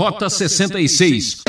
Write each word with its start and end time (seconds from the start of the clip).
Rota 0.00 0.30
66. 0.30 1.42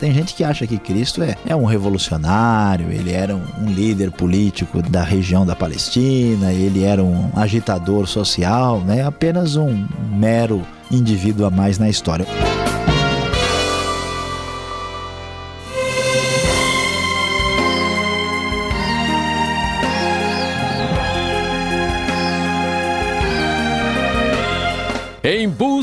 Tem 0.00 0.12
gente 0.12 0.34
que 0.34 0.42
acha 0.42 0.66
que 0.66 0.76
Cristo 0.78 1.22
é, 1.22 1.36
é 1.46 1.54
um 1.54 1.64
revolucionário, 1.64 2.90
ele 2.90 3.12
era 3.12 3.36
um, 3.36 3.44
um, 3.60 3.70
líder 3.72 4.10
político 4.10 4.82
da 4.82 5.04
região 5.04 5.46
da 5.46 5.54
Palestina, 5.54 6.52
ele 6.52 6.82
era 6.82 7.04
um 7.04 7.30
agitador 7.36 8.08
social, 8.08 8.80
né? 8.80 9.04
apenas 9.04 9.54
um 9.54 9.86
mero 10.10 10.66
indivíduo 10.90 11.46
a 11.46 11.50
mais 11.50 11.78
na 11.78 11.88
história. 11.88 12.26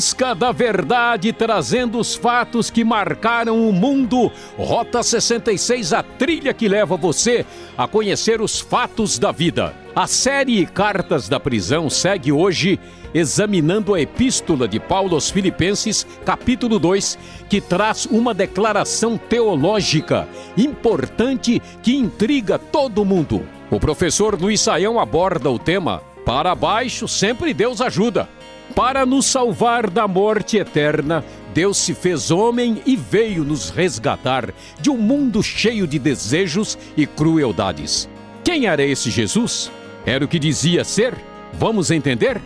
Busca 0.02 0.33
da 0.33 0.52
verdade, 0.52 1.31
trazendo 1.31 1.99
os 1.99 2.15
fatos 2.15 2.71
que 2.71 2.83
marcaram 2.83 3.69
o 3.69 3.71
mundo, 3.71 4.32
Rota 4.57 5.04
66, 5.04 5.93
a 5.93 6.01
trilha 6.01 6.55
que 6.55 6.68
leva 6.68 6.97
você 6.97 7.46
a 7.78 7.87
conhecer 7.87 8.42
os 8.42 8.59
fatos 8.59 9.19
da 9.19 9.32
vida. 9.32 9.75
A 9.95 10.07
série 10.07 10.65
Cartas 10.65 11.29
da 11.29 11.39
Prisão 11.39 11.87
segue 11.87 12.32
hoje 12.32 12.79
examinando 13.14 13.93
a 13.93 14.01
epístola 14.01 14.68
de 14.68 14.79
Paulo 14.79 15.14
aos 15.14 15.29
Filipenses, 15.29 16.07
capítulo 16.25 16.79
2, 16.79 17.20
que 17.47 17.61
traz 17.61 18.07
uma 18.07 18.33
declaração 18.33 19.20
teológica 19.20 20.28
importante 20.57 21.61
que 21.83 21.95
intriga 21.95 22.57
todo 22.57 23.06
mundo. 23.06 23.45
O 23.70 23.79
professor 23.79 24.33
Luiz 24.42 24.61
Saião 24.61 25.00
aborda 25.00 25.51
o 25.51 25.59
tema 25.59 26.01
Para 26.25 26.56
baixo 26.56 27.07
sempre 27.07 27.54
Deus 27.54 27.79
ajuda. 27.81 28.40
Para 28.75 29.06
nos 29.06 29.25
salvar 29.25 29.89
da 29.89 30.07
morte 30.07 30.57
eterna, 30.57 31.24
Deus 31.54 31.78
se 31.78 31.93
fez 31.93 32.31
homem 32.31 32.81
e 32.86 32.95
veio 32.95 33.44
nos 33.44 33.70
resgatar 33.70 34.53
de 34.80 34.89
um 34.89 34.98
mundo 34.98 35.44
cheio 35.44 35.86
de 35.86 36.00
desejos 36.00 36.78
e 36.95 37.06
crueldades. 37.06 38.10
Quem 38.44 38.68
era 38.68 38.84
esse 38.84 39.12
Jesus? 39.12 39.72
Era 40.06 40.23
o 40.23 40.28
que 40.28 40.40
dizia 40.40 40.84
ser? 40.84 41.14
Vamos 41.54 41.92
entender? 41.92 42.42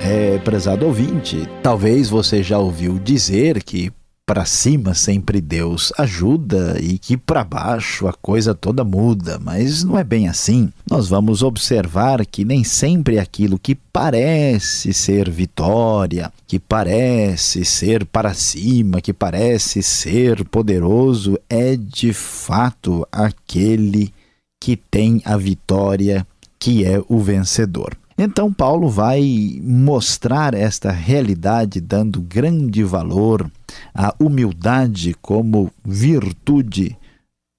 É, 0.00 0.38
prezado 0.38 0.86
ouvinte, 0.86 1.48
talvez 1.62 2.08
você 2.08 2.40
já 2.40 2.58
ouviu 2.58 2.96
dizer 2.96 3.60
que 3.64 3.90
para 4.26 4.44
cima 4.44 4.92
sempre 4.92 5.40
Deus 5.40 5.92
ajuda 5.96 6.76
e 6.80 6.98
que 6.98 7.16
para 7.16 7.44
baixo 7.44 8.08
a 8.08 8.12
coisa 8.12 8.52
toda 8.52 8.82
muda, 8.82 9.38
mas 9.38 9.84
não 9.84 9.96
é 9.96 10.02
bem 10.02 10.28
assim. 10.28 10.72
Nós 10.90 11.08
vamos 11.08 11.44
observar 11.44 12.26
que 12.26 12.44
nem 12.44 12.64
sempre 12.64 13.20
aquilo 13.20 13.56
que 13.56 13.76
parece 13.76 14.92
ser 14.92 15.30
vitória, 15.30 16.32
que 16.44 16.58
parece 16.58 17.64
ser 17.64 18.04
para 18.04 18.34
cima, 18.34 19.00
que 19.00 19.12
parece 19.12 19.80
ser 19.80 20.44
poderoso, 20.46 21.38
é 21.48 21.76
de 21.76 22.12
fato 22.12 23.06
aquele 23.12 24.12
que 24.60 24.76
tem 24.76 25.22
a 25.24 25.36
vitória, 25.36 26.26
que 26.58 26.84
é 26.84 27.00
o 27.08 27.20
vencedor. 27.20 27.96
Então, 28.18 28.52
Paulo 28.52 28.88
vai 28.88 29.60
mostrar 29.62 30.54
esta 30.54 30.90
realidade, 30.90 31.80
dando 31.80 32.20
grande 32.20 32.82
valor 32.82 33.50
à 33.94 34.14
humildade 34.18 35.14
como 35.20 35.70
virtude 35.84 36.96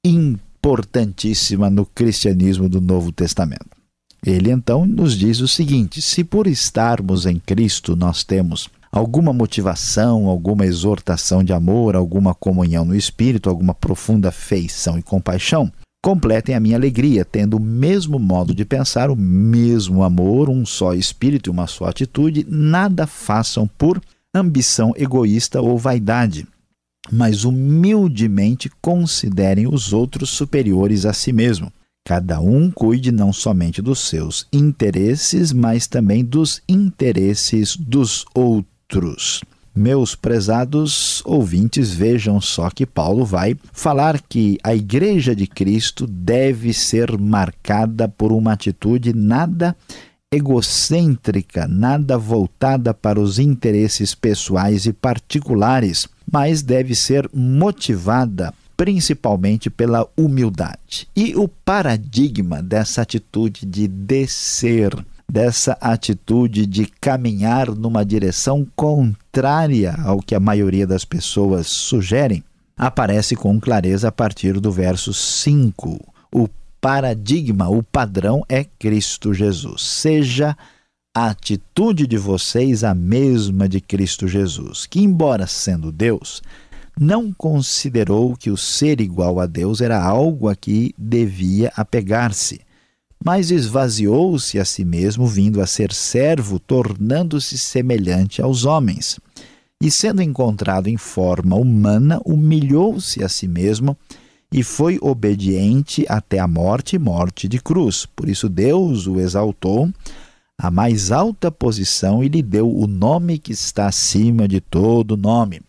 importantíssima 0.04 1.70
no 1.70 1.86
cristianismo 1.86 2.68
do 2.68 2.82
Novo 2.82 3.12
Testamento. 3.12 3.78
Ele 4.26 4.52
então 4.52 4.86
nos 4.86 5.16
diz 5.16 5.42
o 5.42 5.48
seguinte: 5.48 6.02
se 6.02 6.24
por 6.24 6.48
estarmos 6.48 7.26
em 7.26 7.40
Cristo 7.40 7.96
nós 7.96 8.24
temos 8.24 8.68
alguma 8.92 9.32
motivação, 9.32 10.28
alguma 10.28 10.66
exortação 10.66 11.44
de 11.44 11.54
amor, 11.54 11.96
alguma 11.96 12.34
comunhão 12.34 12.84
no 12.84 12.96
espírito, 12.96 13.50
alguma 13.50 13.76
profunda 13.76 14.32
feição 14.32 14.98
e 14.98 15.04
compaixão, 15.04 15.72
completem 16.08 16.56
a 16.56 16.60
minha 16.62 16.78
alegria, 16.78 17.26
tendo 17.26 17.58
o 17.58 17.60
mesmo 17.60 18.18
modo 18.18 18.56
de 18.56 18.64
pensar, 18.64 19.12
o 19.12 19.16
mesmo 19.18 20.04
amor, 20.04 20.50
um 20.50 20.66
só 20.66 20.94
espírito 20.94 21.50
e 21.50 21.52
uma 21.52 21.68
só 21.68 21.84
atitude, 21.84 22.48
nada 22.50 23.06
façam 23.06 23.68
por 23.78 24.02
ambição 24.34 24.94
egoísta 24.96 25.60
ou 25.60 25.78
vaidade, 25.78 26.48
mas 27.12 27.44
humildemente 27.44 28.72
considerem 28.82 29.68
os 29.68 29.92
outros 29.92 30.30
superiores 30.30 31.06
a 31.06 31.12
si 31.12 31.34
mesmo. 31.34 31.74
Cada 32.06 32.40
um 32.40 32.72
cuide 32.72 33.12
não 33.12 33.34
somente 33.34 33.82
dos 33.82 34.00
seus 34.00 34.48
interesses, 34.54 35.52
mas 35.52 35.88
também 35.88 36.24
dos 36.24 36.62
interesses 36.70 37.76
dos 37.76 38.24
outros. 38.34 39.42
Meus 39.78 40.16
prezados 40.16 41.22
ouvintes, 41.24 41.94
vejam 41.94 42.42
só 42.42 42.68
que 42.72 42.84
Paulo 42.84 43.24
vai 43.24 43.56
falar 43.72 44.20
que 44.28 44.58
a 44.64 44.74
Igreja 44.74 45.36
de 45.36 45.46
Cristo 45.46 46.08
deve 46.08 46.74
ser 46.74 47.16
marcada 47.16 48.10
por 48.10 48.32
uma 48.32 48.54
atitude 48.54 49.14
nada 49.14 49.78
egocêntrica, 50.34 51.68
nada 51.68 52.18
voltada 52.18 52.92
para 52.92 53.20
os 53.22 53.38
interesses 53.38 54.16
pessoais 54.16 54.88
e 54.88 54.94
particulares, 54.94 56.08
mas 56.30 56.64
deve 56.64 56.96
ser 56.96 57.30
motivada 57.32 58.52
principalmente 58.76 59.70
pela 59.70 60.08
humildade. 60.18 61.08
E 61.16 61.36
o 61.36 61.48
paradigma 61.48 62.64
dessa 62.64 63.04
atitude 63.04 63.64
de 63.64 63.88
descer 63.88 64.92
dessa 65.30 65.78
atitude 65.82 66.66
de 66.66 66.86
caminhar 66.86 67.70
numa 67.70 68.04
direção 68.06 68.66
contrária 68.76 69.27
ao 70.04 70.22
que 70.22 70.34
a 70.34 70.40
maioria 70.40 70.88
das 70.88 71.06
pessoas 71.06 71.68
sugerem, 71.68 72.44
aparece 72.76 73.36
com 73.36 73.60
clareza 73.60 74.08
a 74.08 74.12
partir 74.12 74.60
do 74.60 74.72
verso 74.72 75.14
5. 75.14 76.00
O 76.32 76.48
paradigma, 76.80 77.70
o 77.70 77.82
padrão 77.82 78.44
é 78.48 78.64
Cristo 78.64 79.34
Jesus. 79.34 79.82
Seja 79.82 80.58
a 81.16 81.30
atitude 81.30 82.06
de 82.08 82.18
vocês 82.18 82.84
a 82.84 82.94
mesma 82.94 83.68
de 83.68 83.82
Cristo 83.82 84.28
Jesus, 84.28 84.86
que, 84.86 85.02
embora 85.02 85.48
sendo 85.48 85.92
Deus, 85.92 86.42
não 87.00 87.32
considerou 87.32 88.36
que 88.36 88.50
o 88.50 88.58
ser 88.58 89.02
igual 89.02 89.40
a 89.40 89.46
Deus 89.46 89.82
era 89.82 90.02
algo 90.02 90.48
a 90.48 90.56
que 90.56 90.94
devia 90.98 91.72
apegar-se 91.76 92.62
mas 93.24 93.52
esvaziou-se 93.52 94.60
a 94.60 94.66
si 94.66 94.86
mesmo, 94.86 95.26
vindo 95.26 95.62
a 95.62 95.68
ser 95.68 95.92
servo, 95.92 96.60
tornando-se 96.60 97.58
semelhante 97.58 98.42
aos 98.42 98.66
homens. 98.66 99.20
E 99.82 99.92
sendo 99.92 100.22
encontrado 100.22 100.88
em 100.88 100.98
forma 100.98 101.56
humana, 101.56 102.20
humilhou-se 102.26 103.24
a 103.24 103.30
si 103.30 103.48
mesmo 103.48 103.96
e 104.52 104.64
foi 104.64 104.98
obediente 105.02 106.06
até 106.08 106.40
a 106.40 106.48
morte 106.48 106.98
morte 106.98 107.48
de 107.48 107.60
cruz. 107.60 108.06
Por 108.06 108.28
isso 108.28 108.50
Deus 108.50 109.06
o 109.08 109.20
exaltou 109.20 109.90
à 110.60 110.72
mais 110.72 111.12
alta 111.12 111.52
posição 111.52 112.24
e 112.24 112.28
lhe 112.28 112.42
deu 112.42 112.74
o 112.74 112.88
nome 112.88 113.38
que 113.38 113.52
está 113.52 113.88
acima 113.88 114.48
de 114.48 114.60
todo 114.60 115.16
nome, 115.16 115.62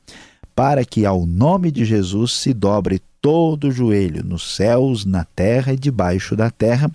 para 0.54 0.84
que 0.84 1.04
ao 1.04 1.26
nome 1.26 1.70
de 1.70 1.84
Jesus 1.84 2.32
se 2.32 2.54
dobre 2.54 3.02
todo 3.20 3.68
o 3.68 3.70
joelho, 3.70 4.24
nos 4.24 4.54
céus, 4.54 5.04
na 5.04 5.24
terra 5.24 5.74
e 5.74 5.76
debaixo 5.76 6.34
da 6.34 6.50
terra, 6.50 6.90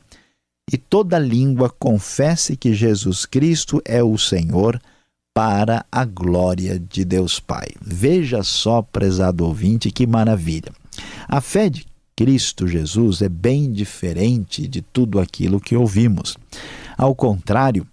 e 0.72 0.78
toda 0.78 1.20
língua 1.20 1.70
confesse 1.70 2.56
que 2.56 2.74
Jesus 2.74 3.26
Cristo 3.26 3.82
é 3.86 4.02
o 4.02 4.18
Senhor, 4.18 4.82
para 5.34 5.84
a 5.92 6.06
glória 6.06 6.80
de 6.80 7.04
Deus 7.04 7.40
Pai. 7.40 7.70
Veja 7.82 8.44
só, 8.44 8.82
prezado 8.82 9.46
ouvinte, 9.46 9.92
que 9.92 10.06
maravilha. 10.06 10.72
A 11.28 11.42
fé 11.42 11.70
de 11.70 11.88
Cristo 12.16 12.68
Jesus 12.68 13.22
é 13.24 13.30
bem 13.30 13.72
diferente 13.72 14.68
de 14.68 14.82
tudo 14.82 15.20
aquilo 15.20 15.60
que 15.60 15.76
ouvimos. 15.76 16.38
Ao 16.96 17.16
contrário 17.16 17.88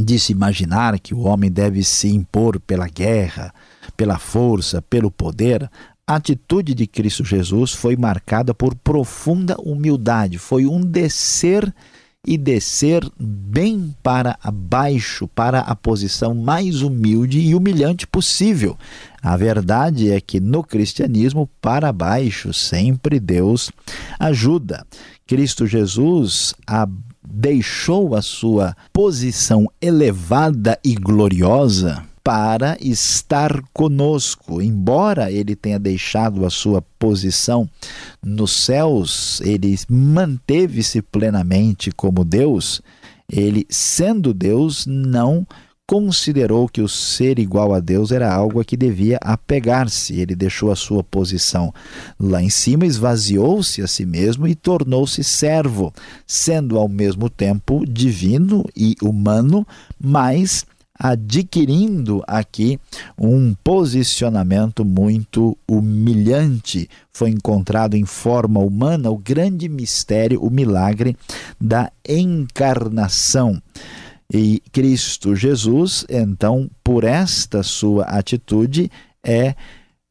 de 0.00 0.18
se 0.18 0.32
imaginar 0.32 0.98
que 0.98 1.12
o 1.12 1.20
homem 1.20 1.50
deve 1.50 1.84
se 1.84 2.08
impor 2.08 2.58
pela 2.60 2.88
guerra, 2.88 3.52
pela 3.96 4.18
força, 4.18 4.80
pelo 4.80 5.10
poder, 5.10 5.70
a 6.06 6.14
atitude 6.14 6.72
de 6.72 6.86
Cristo 6.86 7.22
Jesus 7.22 7.74
foi 7.74 7.94
marcada 7.94 8.54
por 8.54 8.74
profunda 8.74 9.54
humildade, 9.60 10.38
foi 10.38 10.64
um 10.64 10.80
descer 10.80 11.70
e 12.26 12.36
descer 12.36 13.08
bem 13.18 13.94
para 14.02 14.38
baixo, 14.52 15.28
para 15.28 15.60
a 15.60 15.74
posição 15.74 16.34
mais 16.34 16.82
humilde 16.82 17.38
e 17.38 17.54
humilhante 17.54 18.06
possível. 18.06 18.76
A 19.22 19.36
verdade 19.36 20.10
é 20.10 20.20
que 20.20 20.40
no 20.40 20.62
cristianismo, 20.62 21.48
para 21.60 21.92
baixo, 21.92 22.52
sempre 22.52 23.18
Deus 23.18 23.70
ajuda. 24.18 24.84
Cristo 25.26 25.66
Jesus 25.66 26.54
deixou 27.26 28.14
a 28.14 28.22
sua 28.22 28.76
posição 28.92 29.66
elevada 29.80 30.78
e 30.84 30.94
gloriosa 30.94 32.08
para 32.28 32.76
estar 32.78 33.58
conosco. 33.72 34.60
Embora 34.60 35.32
ele 35.32 35.56
tenha 35.56 35.78
deixado 35.78 36.44
a 36.44 36.50
sua 36.50 36.82
posição 36.98 37.66
nos 38.22 38.50
céus, 38.52 39.40
ele 39.40 39.74
manteve-se 39.88 41.00
plenamente 41.00 41.90
como 41.90 42.26
Deus. 42.26 42.82
Ele, 43.32 43.66
sendo 43.70 44.34
Deus, 44.34 44.84
não 44.86 45.46
considerou 45.86 46.68
que 46.68 46.82
o 46.82 46.88
ser 46.88 47.38
igual 47.38 47.72
a 47.72 47.80
Deus 47.80 48.12
era 48.12 48.30
algo 48.30 48.60
a 48.60 48.64
que 48.64 48.76
devia 48.76 49.18
apegar-se. 49.22 50.20
Ele 50.20 50.36
deixou 50.36 50.70
a 50.70 50.76
sua 50.76 51.02
posição 51.02 51.72
lá 52.20 52.42
em 52.42 52.50
cima, 52.50 52.84
esvaziou-se 52.84 53.80
a 53.80 53.86
si 53.86 54.04
mesmo 54.04 54.46
e 54.46 54.54
tornou-se 54.54 55.24
servo, 55.24 55.94
sendo 56.26 56.76
ao 56.76 56.90
mesmo 56.90 57.30
tempo 57.30 57.86
divino 57.86 58.66
e 58.76 58.96
humano, 59.00 59.66
mas 59.98 60.66
adquirindo 60.98 62.22
aqui 62.26 62.80
um 63.16 63.54
posicionamento 63.62 64.84
muito 64.84 65.56
humilhante. 65.68 66.88
Foi 67.12 67.30
encontrado 67.30 67.94
em 67.94 68.04
forma 68.04 68.60
humana 68.60 69.10
o 69.10 69.16
grande 69.16 69.68
mistério, 69.68 70.42
o 70.42 70.50
milagre 70.50 71.16
da 71.60 71.92
encarnação. 72.06 73.62
E 74.32 74.62
Cristo 74.72 75.34
Jesus, 75.34 76.04
então, 76.08 76.68
por 76.84 77.04
esta 77.04 77.62
sua 77.62 78.04
atitude, 78.04 78.90
é, 79.24 79.54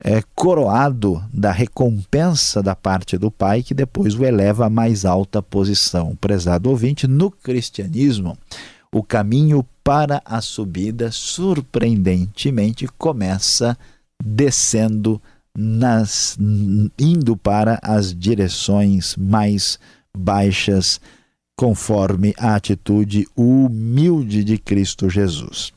é 0.04 0.24
coroado 0.33 1.24
da 1.31 1.51
recompensa 1.51 2.63
da 2.63 2.75
parte 2.75 3.16
do 3.16 3.30
Pai, 3.30 3.62
que 3.62 3.75
depois 3.75 4.16
o 4.16 4.25
eleva 4.25 4.66
à 4.66 4.69
mais 4.69 5.06
alta 5.06 5.40
posição. 5.42 6.16
Prezado 6.16 6.69
ouvinte, 6.69 7.06
no 7.06 7.30
cristianismo, 7.30 8.36
o 8.94 9.04
caminho 9.04 9.66
para 9.84 10.22
a 10.25 10.42
subida, 10.42 11.12
surpreendentemente, 11.12 12.88
começa 12.98 13.78
descendo, 14.24 15.22
nas, 15.56 16.38
indo 17.00 17.36
para 17.38 17.80
as 17.81 18.13
direções 18.13 19.16
mais 19.16 19.80
baixas 20.16 21.00
conforme 21.56 22.34
a 22.38 22.56
atitude 22.56 23.28
humilde 23.36 24.44
de 24.44 24.57
Cristo 24.57 25.10
Jesus. 25.10 25.72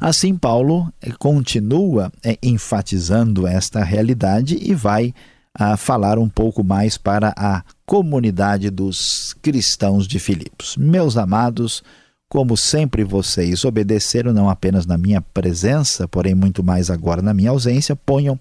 Assim, 0.00 0.36
Paulo 0.36 0.92
continua 1.18 2.12
eh, 2.22 2.36
enfatizando 2.42 3.46
esta 3.46 3.82
realidade 3.82 4.58
e 4.60 4.74
vai 4.74 5.14
a 5.54 5.76
falar 5.76 6.18
um 6.18 6.28
pouco 6.28 6.64
mais 6.64 6.96
para 6.96 7.32
a 7.36 7.62
comunidade 7.84 8.70
dos 8.70 9.34
cristãos 9.42 10.06
de 10.06 10.18
Filipos. 10.18 10.76
Meus 10.76 11.16
amados, 11.16 11.82
como 12.28 12.56
sempre 12.56 13.04
vocês 13.04 13.64
obedeceram 13.64 14.32
não 14.32 14.48
apenas 14.48 14.86
na 14.86 14.96
minha 14.96 15.20
presença, 15.20 16.08
porém 16.08 16.34
muito 16.34 16.62
mais 16.62 16.90
agora 16.90 17.20
na 17.20 17.34
minha 17.34 17.50
ausência, 17.50 17.94
ponham 17.94 18.38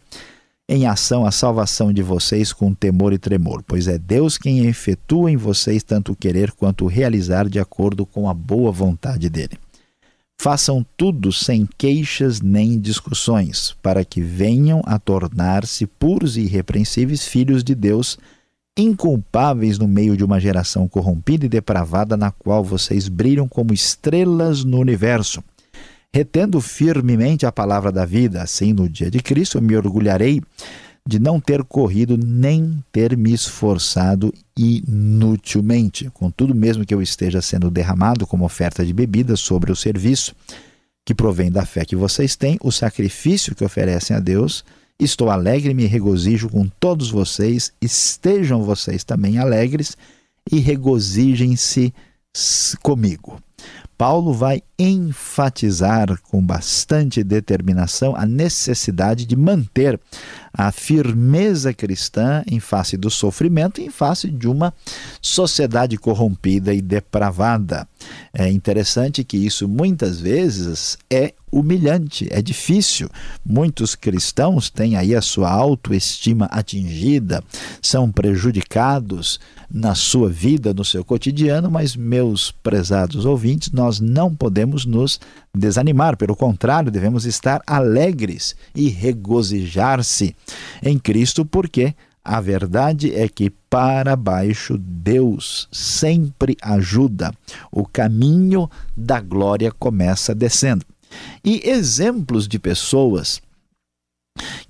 em 0.70 0.86
ação 0.86 1.26
a 1.26 1.32
salvação 1.32 1.92
de 1.92 2.02
vocês 2.02 2.54
com 2.54 2.74
temor 2.74 3.12
e 3.12 3.18
tremor, 3.18 3.62
pois 3.68 3.90
é 3.90 3.98
Deus 3.98 4.38
quem 4.38 4.66
efetua 4.68 5.30
em 5.30 5.36
vocês 5.36 5.84
tanto 5.84 6.14
o 6.14 6.16
querer 6.16 6.54
quanto 6.54 6.86
o 6.86 6.88
realizar 6.88 7.50
de 7.50 7.60
acordo 7.60 8.06
com 8.06 8.30
a 8.30 8.34
boa 8.34 8.72
vontade 8.72 9.30
dele. 9.30 9.60
Façam 10.42 10.84
tudo 10.98 11.32
sem 11.32 11.70
queixas 11.78 12.42
nem 12.42 12.80
discussões, 12.80 13.76
para 13.80 14.04
que 14.04 14.20
venham 14.24 14.82
a 14.88 14.98
tornar-se 14.98 15.86
puros 15.86 16.36
e 16.36 16.42
irrepreensíveis 16.42 17.28
filhos 17.28 17.64
de 17.64 17.76
Deus, 17.76 18.18
inculpáveis 18.76 19.78
no 19.78 19.88
meio 19.88 20.18
de 20.18 20.24
uma 20.24 20.40
geração 20.40 20.88
corrompida 20.88 21.46
e 21.46 21.50
depravada 21.50 22.18
na 22.18 22.32
qual 22.32 22.64
vocês 22.64 23.08
brilham 23.08 23.48
como 23.48 23.72
estrelas 23.72 24.64
no 24.64 24.80
universo 24.80 25.44
retendo 26.14 26.60
firmemente 26.60 27.46
a 27.46 27.52
palavra 27.52 27.92
da 27.92 28.06
vida. 28.06 28.42
Assim, 28.42 28.74
no 28.74 28.90
dia 28.90 29.10
de 29.10 29.20
Cristo, 29.20 29.62
me 29.62 29.78
orgulharei 29.78 30.42
de 31.08 31.20
não 31.20 31.40
ter 31.40 31.64
corrido 31.64 32.18
nem 32.18 32.84
ter 32.92 33.18
me 33.18 33.34
esforçado 33.34 34.34
inutilmente. 34.56 36.10
Contudo, 36.14 36.54
mesmo 36.54 36.86
que 36.86 36.94
eu 36.94 37.02
esteja 37.02 37.42
sendo 37.42 37.72
derramado 37.72 38.28
como 38.28 38.46
oferta 38.46 38.86
de 38.86 38.94
bebida 38.94 39.36
sobre 39.36 39.72
o 39.72 39.76
serviço 39.76 40.36
que 41.06 41.16
provém 41.16 41.52
da 41.52 41.66
fé 41.66 41.84
que 41.84 41.96
vocês 41.96 42.36
têm, 42.36 42.58
o 42.62 42.72
sacrifício 42.72 43.56
que 43.56 43.64
oferecem 43.64 44.16
a 44.16 44.20
Deus, 44.20 44.64
estou 45.00 45.30
alegre 45.32 45.72
e 45.72 45.74
me 45.74 45.86
regozijo 45.86 46.48
com 46.48 46.68
todos 46.80 47.10
vocês. 47.10 47.74
Estejam 47.82 48.64
vocês 48.64 49.04
também 49.04 49.40
alegres 49.40 49.98
e 50.52 50.60
regozijem-se 50.60 51.94
comigo. 52.82 53.42
Paulo 54.02 54.34
vai 54.34 54.64
enfatizar 54.80 56.20
com 56.24 56.44
bastante 56.44 57.24
determinação 57.24 58.16
a 58.16 58.26
necessidade 58.26 59.28
de 59.28 59.36
manter 59.36 60.00
a 60.52 60.72
firmeza 60.72 61.72
cristã 61.72 62.44
em 62.48 62.60
face 62.60 62.98
do 62.98 63.12
sofrimento, 63.12 63.80
em 63.80 63.92
face 63.92 64.28
de 64.28 64.48
uma 64.48 64.74
sociedade 65.22 66.00
corrompida 66.00 66.74
e 66.74 66.82
depravada. 66.82 67.88
É 68.34 68.50
interessante 68.50 69.24
que 69.24 69.38
isso 69.38 69.68
muitas 69.68 70.20
vezes 70.20 70.98
é 71.08 71.36
humilhante, 71.52 72.28
é 72.32 72.42
difícil. 72.42 73.10
Muitos 73.46 73.96
cristãos 73.96 74.70
têm 74.70 74.96
aí 74.96 75.16
a 75.16 75.22
sua 75.22 75.52
autoestima 75.52 76.46
atingida, 76.46 77.44
são 77.82 78.12
prejudicados 78.12 79.40
na 79.70 79.96
sua 79.96 80.30
vida, 80.30 80.74
no 80.74 80.84
seu 80.84 81.04
cotidiano, 81.04 81.70
mas, 81.70 81.96
meus 81.96 82.52
prezados 82.52 83.26
ouvintes, 83.26 83.72
nós 83.72 84.00
não 84.00 84.34
podemos 84.34 84.86
nos 84.86 85.20
desanimar, 85.56 86.18
pelo 86.18 86.36
contrário, 86.36 86.92
devemos 86.92 87.26
estar 87.26 87.62
alegres 87.66 88.56
e 88.76 88.90
regozijar-se 88.90 90.36
em 90.84 90.98
Cristo, 90.98 91.46
porque 91.46 91.94
a 92.24 92.40
verdade 92.40 93.16
é 93.16 93.28
que 93.28 93.50
para 93.70 94.16
baixo 94.16 94.78
Deus 94.78 95.68
sempre 95.72 96.56
ajuda. 96.62 97.34
O 97.72 97.86
caminho 97.86 98.70
da 98.96 99.20
glória 99.20 99.72
começa 99.72 100.36
descendo. 100.36 100.86
E 101.44 101.68
exemplos 101.70 102.48
de 102.48 102.60
pessoas 102.60 103.42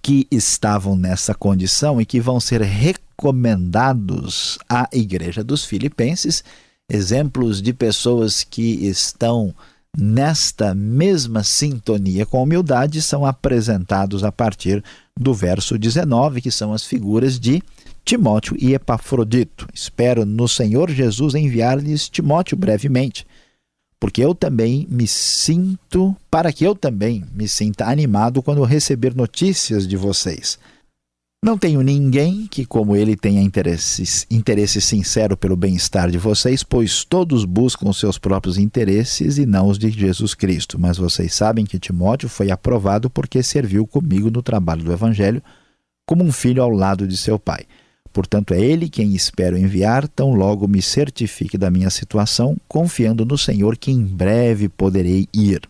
que 0.01 0.27
estavam 0.31 0.95
nessa 0.95 1.33
condição 1.33 2.01
e 2.01 2.05
que 2.05 2.19
vão 2.19 2.39
ser 2.39 2.61
recomendados 2.61 4.57
à 4.67 4.89
igreja 4.91 5.43
dos 5.43 5.63
Filipenses, 5.63 6.43
exemplos 6.89 7.61
de 7.61 7.73
pessoas 7.73 8.43
que 8.43 8.85
estão 8.85 9.53
nesta 9.97 10.73
mesma 10.73 11.43
sintonia 11.43 12.25
com 12.25 12.37
a 12.37 12.41
humildade 12.41 13.01
são 13.01 13.25
apresentados 13.25 14.23
a 14.23 14.31
partir 14.31 14.83
do 15.19 15.33
verso 15.33 15.77
19, 15.77 16.41
que 16.41 16.49
são 16.49 16.73
as 16.73 16.85
figuras 16.85 17.39
de 17.39 17.61
Timóteo 18.03 18.55
e 18.59 18.73
Epafrodito. 18.73 19.67
Espero 19.73 20.25
no 20.25 20.47
Senhor 20.47 20.89
Jesus 20.89 21.35
enviar-lhes 21.35 22.09
Timóteo 22.09 22.57
brevemente 22.57 23.25
porque 24.01 24.25
eu 24.25 24.33
também 24.33 24.87
me 24.89 25.07
sinto, 25.07 26.15
para 26.31 26.51
que 26.51 26.63
eu 26.63 26.73
também 26.73 27.23
me 27.35 27.47
sinta 27.47 27.85
animado 27.85 28.41
quando 28.41 28.63
receber 28.63 29.13
notícias 29.13 29.87
de 29.87 29.95
vocês. 29.95 30.57
Não 31.45 31.55
tenho 31.55 31.81
ninguém 31.81 32.47
que, 32.47 32.65
como 32.65 32.95
ele, 32.95 33.15
tenha 33.15 33.41
interesse, 33.41 34.25
interesse 34.29 34.81
sincero 34.81 35.37
pelo 35.37 35.55
bem-estar 35.55 36.09
de 36.09 36.17
vocês, 36.17 36.63
pois 36.63 37.03
todos 37.03 37.45
buscam 37.45 37.93
seus 37.93 38.17
próprios 38.17 38.57
interesses 38.57 39.37
e 39.37 39.45
não 39.45 39.67
os 39.67 39.77
de 39.77 39.91
Jesus 39.91 40.33
Cristo. 40.33 40.79
Mas 40.79 40.97
vocês 40.97 41.35
sabem 41.35 41.63
que 41.63 41.79
Timóteo 41.79 42.27
foi 42.27 42.49
aprovado 42.49 43.07
porque 43.07 43.43
serviu 43.43 43.85
comigo 43.85 44.31
no 44.31 44.41
trabalho 44.41 44.83
do 44.83 44.91
Evangelho 44.91 45.43
como 46.07 46.23
um 46.23 46.31
filho 46.31 46.63
ao 46.63 46.71
lado 46.71 47.07
de 47.07 47.15
seu 47.15 47.37
pai. 47.37 47.65
Portanto, 48.11 48.53
é 48.53 48.59
ele 48.59 48.89
quem 48.89 49.15
espero 49.15 49.57
enviar, 49.57 50.07
tão 50.07 50.33
logo 50.33 50.67
me 50.67 50.81
certifique 50.81 51.57
da 51.57 51.71
minha 51.71 51.89
situação, 51.89 52.57
confiando 52.67 53.25
no 53.25 53.37
Senhor 53.37 53.77
que 53.77 53.91
em 53.91 54.03
breve 54.03 54.67
poderei 54.67 55.27
ir. 55.33 55.61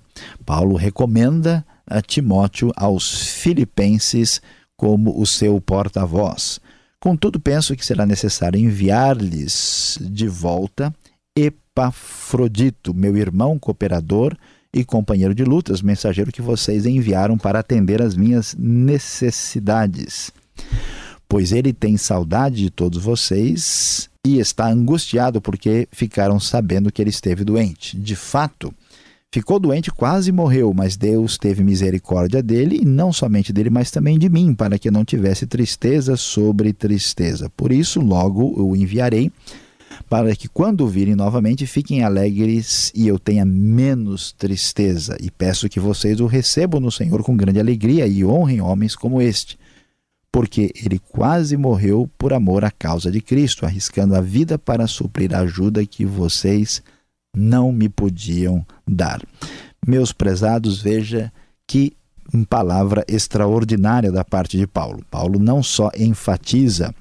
Paulo 0.45 0.75
recomenda 0.75 1.65
a 1.85 2.01
Timóteo 2.01 2.71
aos 2.75 3.31
filipenses 3.33 4.41
como 4.75 5.19
o 5.19 5.25
seu 5.25 5.59
porta-voz. 5.61 6.59
Contudo, 6.99 7.39
penso 7.39 7.75
que 7.75 7.85
será 7.85 8.05
necessário 8.05 8.59
enviar-lhes 8.59 9.97
de 10.01 10.27
volta 10.27 10.93
Epafrodito, 11.35 12.93
meu 12.93 13.15
irmão 13.17 13.57
cooperador 13.57 14.35
e 14.73 14.83
companheiro 14.83 15.35
de 15.35 15.43
lutas, 15.43 15.81
mensageiro 15.81 16.31
que 16.31 16.41
vocês 16.41 16.85
enviaram 16.85 17.37
para 17.37 17.59
atender 17.59 18.01
às 18.01 18.15
minhas 18.15 18.55
necessidades 18.57 20.31
pois 21.31 21.53
ele 21.53 21.71
tem 21.71 21.95
saudade 21.95 22.57
de 22.57 22.69
todos 22.69 23.01
vocês 23.01 24.09
e 24.27 24.37
está 24.37 24.67
angustiado 24.67 25.39
porque 25.39 25.87
ficaram 25.89 26.41
sabendo 26.41 26.91
que 26.91 27.01
ele 27.01 27.09
esteve 27.09 27.45
doente. 27.45 27.95
De 27.95 28.17
fato, 28.17 28.73
ficou 29.33 29.57
doente, 29.57 29.89
quase 29.89 30.29
morreu, 30.29 30.73
mas 30.73 30.97
Deus 30.97 31.37
teve 31.37 31.63
misericórdia 31.63 32.43
dele, 32.43 32.81
e 32.81 32.85
não 32.85 33.13
somente 33.13 33.53
dele, 33.53 33.69
mas 33.69 33.89
também 33.89 34.19
de 34.19 34.27
mim, 34.27 34.53
para 34.53 34.77
que 34.77 34.91
não 34.91 35.05
tivesse 35.05 35.47
tristeza 35.47 36.17
sobre 36.17 36.73
tristeza. 36.73 37.49
Por 37.55 37.71
isso, 37.71 38.01
logo 38.01 38.53
o 38.61 38.75
enviarei, 38.75 39.31
para 40.09 40.35
que 40.35 40.49
quando 40.49 40.85
virem 40.85 41.15
novamente 41.15 41.65
fiquem 41.65 42.03
alegres 42.03 42.91
e 42.93 43.07
eu 43.07 43.17
tenha 43.17 43.45
menos 43.45 44.33
tristeza. 44.33 45.15
E 45.21 45.31
peço 45.31 45.69
que 45.69 45.79
vocês 45.79 46.19
o 46.19 46.25
recebam 46.25 46.81
no 46.81 46.91
Senhor 46.91 47.23
com 47.23 47.37
grande 47.37 47.57
alegria 47.61 48.05
e 48.05 48.25
honrem 48.25 48.59
homens 48.59 48.97
como 48.97 49.21
este 49.21 49.60
porque 50.31 50.71
ele 50.75 50.99
quase 50.99 51.57
morreu 51.57 52.09
por 52.17 52.33
amor 52.33 52.63
à 52.63 52.71
causa 52.71 53.11
de 53.11 53.21
Cristo, 53.21 53.65
arriscando 53.65 54.15
a 54.15 54.21
vida 54.21 54.57
para 54.57 54.87
suprir 54.87 55.35
a 55.35 55.39
ajuda 55.39 55.85
que 55.85 56.05
vocês 56.05 56.81
não 57.35 57.71
me 57.71 57.89
podiam 57.89 58.65
dar. 58.87 59.21
Meus 59.85 60.13
prezados, 60.13 60.81
veja 60.81 61.31
que 61.67 61.93
palavra 62.47 63.03
extraordinária 63.07 64.11
da 64.11 64.23
parte 64.23 64.57
de 64.57 64.65
Paulo. 64.65 65.03
Paulo 65.11 65.37
não 65.37 65.61
só 65.61 65.91
enfatiza 65.97 66.95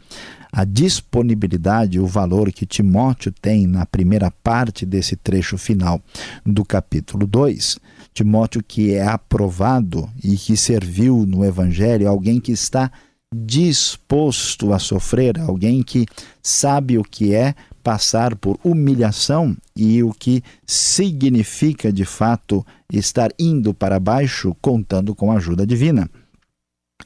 a 0.53 0.65
disponibilidade, 0.65 2.01
o 2.01 2.07
valor 2.07 2.51
que 2.51 2.67
Timóteo 2.67 3.33
tem 3.41 3.67
na 3.67 3.87
primeira 3.87 4.33
parte 4.43 4.85
desse 4.85 5.15
trecho 5.15 5.57
final 5.57 6.01
do 6.45 6.65
capítulo 6.65 7.27
2. 7.27 7.79
Timóteo 8.13 8.63
que 8.67 8.93
é 8.93 9.07
aprovado 9.07 10.11
e 10.25 10.37
que 10.37 10.57
serviu 10.57 11.25
no 11.25 11.45
evangelho, 11.45 12.09
alguém 12.09 12.41
que 12.41 12.51
está 12.51 12.91
disposto 13.33 14.73
a 14.73 14.79
sofrer, 14.79 15.39
alguém 15.39 15.83
que 15.83 16.07
sabe 16.43 16.99
o 16.99 17.05
que 17.05 17.35
é 17.35 17.55
passar 17.83 18.35
por 18.37 18.59
humilhação 18.65 19.57
e 19.75 20.03
o 20.03 20.13
que 20.13 20.43
significa 20.67 21.93
de 21.93 22.05
fato 22.05 22.67
estar 22.93 23.31
indo 23.39 23.73
para 23.73 24.01
baixo 24.01 24.55
contando 24.61 25.15
com 25.15 25.31
a 25.31 25.37
ajuda 25.37 25.67
divina. 25.67 26.11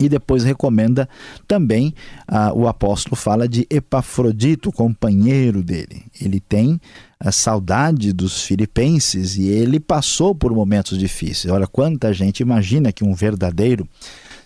E 0.00 0.08
depois 0.08 0.42
recomenda 0.42 1.08
também, 1.46 1.94
ah, 2.26 2.52
o 2.52 2.66
apóstolo 2.66 3.14
fala 3.14 3.46
de 3.46 3.64
Epafrodito, 3.70 4.72
companheiro 4.72 5.62
dele. 5.62 6.02
Ele 6.20 6.40
tem 6.40 6.80
a 7.20 7.30
saudade 7.30 8.12
dos 8.12 8.42
filipenses 8.42 9.36
e 9.36 9.46
ele 9.46 9.78
passou 9.78 10.34
por 10.34 10.52
momentos 10.52 10.98
difíceis. 10.98 11.52
Olha, 11.52 11.66
quanta 11.66 12.12
gente 12.12 12.40
imagina 12.40 12.92
que 12.92 13.04
um 13.04 13.14
verdadeiro 13.14 13.88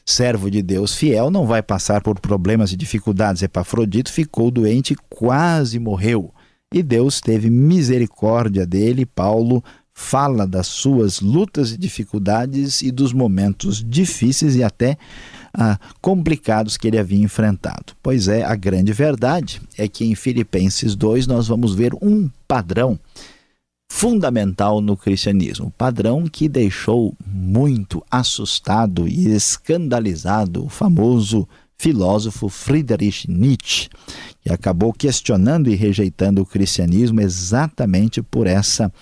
servo 0.08 0.50
de 0.50 0.62
Deus 0.62 0.94
fiel 0.94 1.30
não 1.30 1.46
vai 1.46 1.62
passar 1.62 2.00
por 2.00 2.18
problemas 2.18 2.72
e 2.72 2.76
dificuldades. 2.76 3.42
Epafrodito 3.42 4.10
ficou 4.10 4.50
doente 4.50 4.94
e 4.94 4.96
quase 5.10 5.78
morreu. 5.78 6.32
E 6.72 6.82
Deus 6.82 7.20
teve 7.20 7.50
misericórdia 7.50 8.66
dele. 8.66 9.04
Paulo 9.04 9.62
fala 9.92 10.46
das 10.46 10.66
suas 10.66 11.20
lutas 11.20 11.72
e 11.72 11.76
dificuldades 11.76 12.80
e 12.80 12.90
dos 12.90 13.12
momentos 13.12 13.84
difíceis 13.84 14.56
e 14.56 14.62
até 14.62 14.96
ah, 15.52 15.78
complicados 16.00 16.76
que 16.76 16.88
ele 16.88 16.98
havia 16.98 17.22
enfrentado. 17.22 17.92
Pois 18.02 18.28
é, 18.28 18.44
a 18.44 18.54
grande 18.54 18.92
verdade 18.92 19.60
é 19.76 19.88
que 19.88 20.04
em 20.04 20.14
Filipenses 20.14 20.94
2 20.94 21.26
nós 21.26 21.48
vamos 21.48 21.74
ver 21.74 21.92
um 22.00 22.30
padrão 22.46 22.98
fundamental 23.90 24.80
no 24.80 24.96
cristianismo, 24.96 25.72
padrão 25.76 26.24
que 26.24 26.48
deixou 26.48 27.14
muito 27.26 28.04
assustado 28.10 29.08
e 29.08 29.28
escandalizado 29.34 30.64
o 30.64 30.68
famoso 30.68 31.48
filósofo 31.76 32.48
Friedrich 32.48 33.30
Nietzsche, 33.30 33.88
que 34.42 34.52
acabou 34.52 34.92
questionando 34.92 35.70
e 35.70 35.74
rejeitando 35.74 36.42
o 36.42 36.46
cristianismo 36.46 37.20
exatamente 37.20 38.20
por 38.20 38.46
essa 38.46 38.92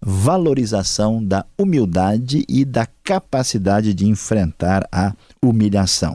valorização 0.00 1.24
da 1.24 1.44
humildade 1.56 2.44
e 2.48 2.64
da 2.64 2.86
capacidade 3.02 3.94
de 3.94 4.06
enfrentar 4.06 4.86
a 4.90 5.14
humilhação. 5.42 6.14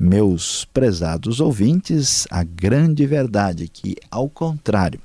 Meus 0.00 0.64
prezados 0.64 1.40
ouvintes, 1.40 2.26
a 2.30 2.42
grande 2.42 3.06
verdade 3.06 3.64
é 3.64 3.68
que, 3.70 3.96
ao 4.10 4.30
contrário 4.30 4.98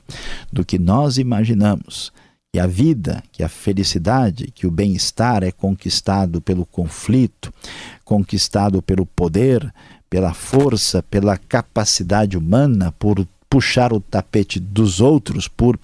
do 0.51 0.63
que 0.63 0.79
nós 0.79 1.17
imaginamos, 1.17 2.13
que 2.55 2.59
a 2.59 2.67
vida, 2.67 3.21
que 3.33 3.43
a 3.43 3.50
felicidade, 3.50 4.50
que 4.50 4.65
o 4.65 4.71
bem-estar 4.71 5.43
é 5.43 5.51
conquistado 5.51 6.39
pelo 6.39 6.65
conflito, 6.65 7.53
conquistado 8.05 8.81
pelo 8.81 9.05
poder, 9.05 9.74
pela 10.09 10.33
força, 10.33 11.03
pela 11.03 11.35
capacidade 11.38 12.38
humana, 12.38 12.93
por 12.93 13.27
puxar 13.50 13.91
o 13.91 14.00
tapete 14.00 14.57
dos 14.57 15.01
outros, 15.01 15.50
por 15.50 15.77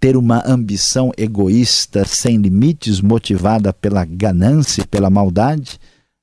ter 0.00 0.16
uma 0.16 0.42
ambição 0.44 1.12
egoísta 1.16 2.04
sem 2.04 2.36
limites, 2.36 3.00
motivada 3.00 3.72
pela 3.72 4.04
ganância 4.04 4.82
e 4.82 4.86
pela 4.88 5.08
maldade. 5.08 5.78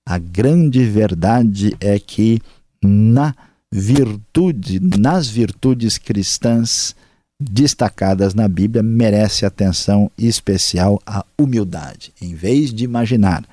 A 0.05 0.17
grande 0.17 0.83
verdade 0.83 1.73
é 1.79 1.97
que 1.97 2.41
na 2.83 3.33
virtude, 3.71 4.81
nas 4.81 5.29
virtudes 5.29 5.97
cristãs, 5.97 6.93
destacadas 7.39 8.33
na 8.33 8.47
Bíblia 8.47 8.81
merece 8.81 9.45
atenção 9.45 10.09
especial 10.17 11.01
a 11.05 11.25
humildade. 11.37 12.13
Em 12.21 12.33
vez 12.33 12.73
de 12.73 12.83
imaginar 12.83 13.43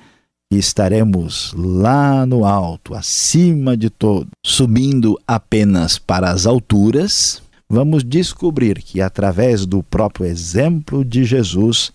que 0.51 0.57
estaremos 0.57 1.53
lá 1.55 2.25
no 2.25 2.45
alto, 2.45 2.93
acima 2.93 3.75
de 3.75 3.89
todo, 3.89 4.27
subindo 4.45 5.19
apenas 5.27 5.97
para 5.97 6.29
as 6.29 6.45
alturas, 6.45 7.41
vamos 7.69 8.03
descobrir 8.03 8.81
que 8.81 9.01
através 9.01 9.65
do 9.65 9.81
próprio 9.81 10.25
exemplo 10.25 11.03
de 11.03 11.25
Jesus, 11.25 11.91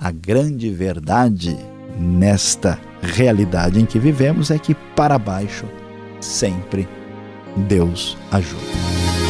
a 0.00 0.10
grande 0.10 0.70
verdade 0.70 1.56
nesta 1.98 2.78
realidade 3.02 3.80
em 3.80 3.86
que 3.86 3.98
vivemos 3.98 4.50
é 4.50 4.58
que 4.58 4.74
para 4.74 5.18
baixo 5.18 5.66
sempre 6.20 6.88
Deus 7.56 8.16
ajuda. 8.30 9.21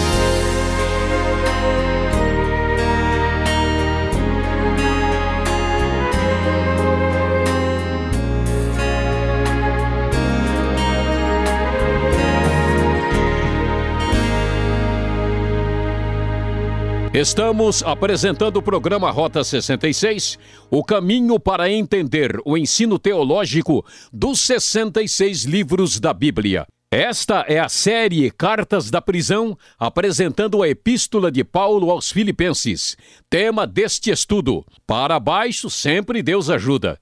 Estamos 17.15 17.83
apresentando 17.83 18.57
o 18.57 18.63
programa 18.63 19.11
Rota 19.11 19.45
66, 19.45 20.39
o 20.71 20.83
caminho 20.83 21.39
para 21.39 21.71
entender 21.71 22.41
o 22.43 22.57
ensino 22.57 22.99
teológico 22.99 23.85
dos 24.11 24.41
66 24.41 25.45
livros 25.45 26.01
da 26.01 26.15
Bíblia. 26.15 26.67
Esta 26.91 27.45
é 27.47 27.59
a 27.59 27.69
série 27.69 28.31
Cartas 28.31 28.91
da 28.91 29.03
Prisão, 29.03 29.59
apresentando 29.79 30.63
a 30.63 30.69
Epístola 30.71 31.31
de 31.31 31.45
Paulo 31.45 31.91
aos 31.91 32.11
Filipenses. 32.11 32.97
Tema 33.29 33.67
deste 33.67 34.11
estudo: 34.11 34.65
Para 34.87 35.21
baixo 35.21 35.69
sempre 35.69 36.23
Deus 36.23 36.49
ajuda. 36.49 36.99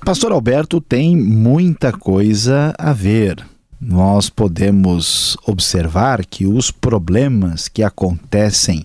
Pastor 0.04 0.32
Alberto 0.32 0.80
tem 0.80 1.16
muita 1.16 1.92
coisa 1.92 2.74
a 2.76 2.92
ver. 2.92 3.46
Nós 3.80 4.28
podemos 4.28 5.36
observar 5.46 6.26
que 6.26 6.44
os 6.44 6.72
problemas 6.72 7.68
que 7.68 7.84
acontecem 7.84 8.84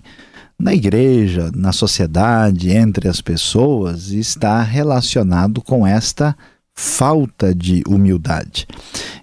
na 0.58 0.74
igreja, 0.74 1.50
na 1.54 1.72
sociedade, 1.72 2.70
entre 2.70 3.08
as 3.08 3.20
pessoas, 3.20 4.10
está 4.10 4.60
relacionado 4.62 5.62
com 5.62 5.86
esta 5.86 6.36
falta 6.74 7.54
de 7.54 7.82
humildade. 7.86 8.66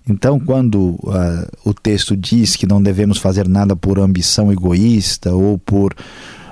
Então, 0.07 0.39
quando 0.39 0.91
uh, 1.03 1.47
o 1.63 1.73
texto 1.73 2.15
diz 2.15 2.55
que 2.55 2.67
não 2.67 2.81
devemos 2.81 3.17
fazer 3.17 3.47
nada 3.47 3.75
por 3.75 3.99
ambição 3.99 4.51
egoísta 4.51 5.33
ou 5.33 5.57
por 5.57 5.93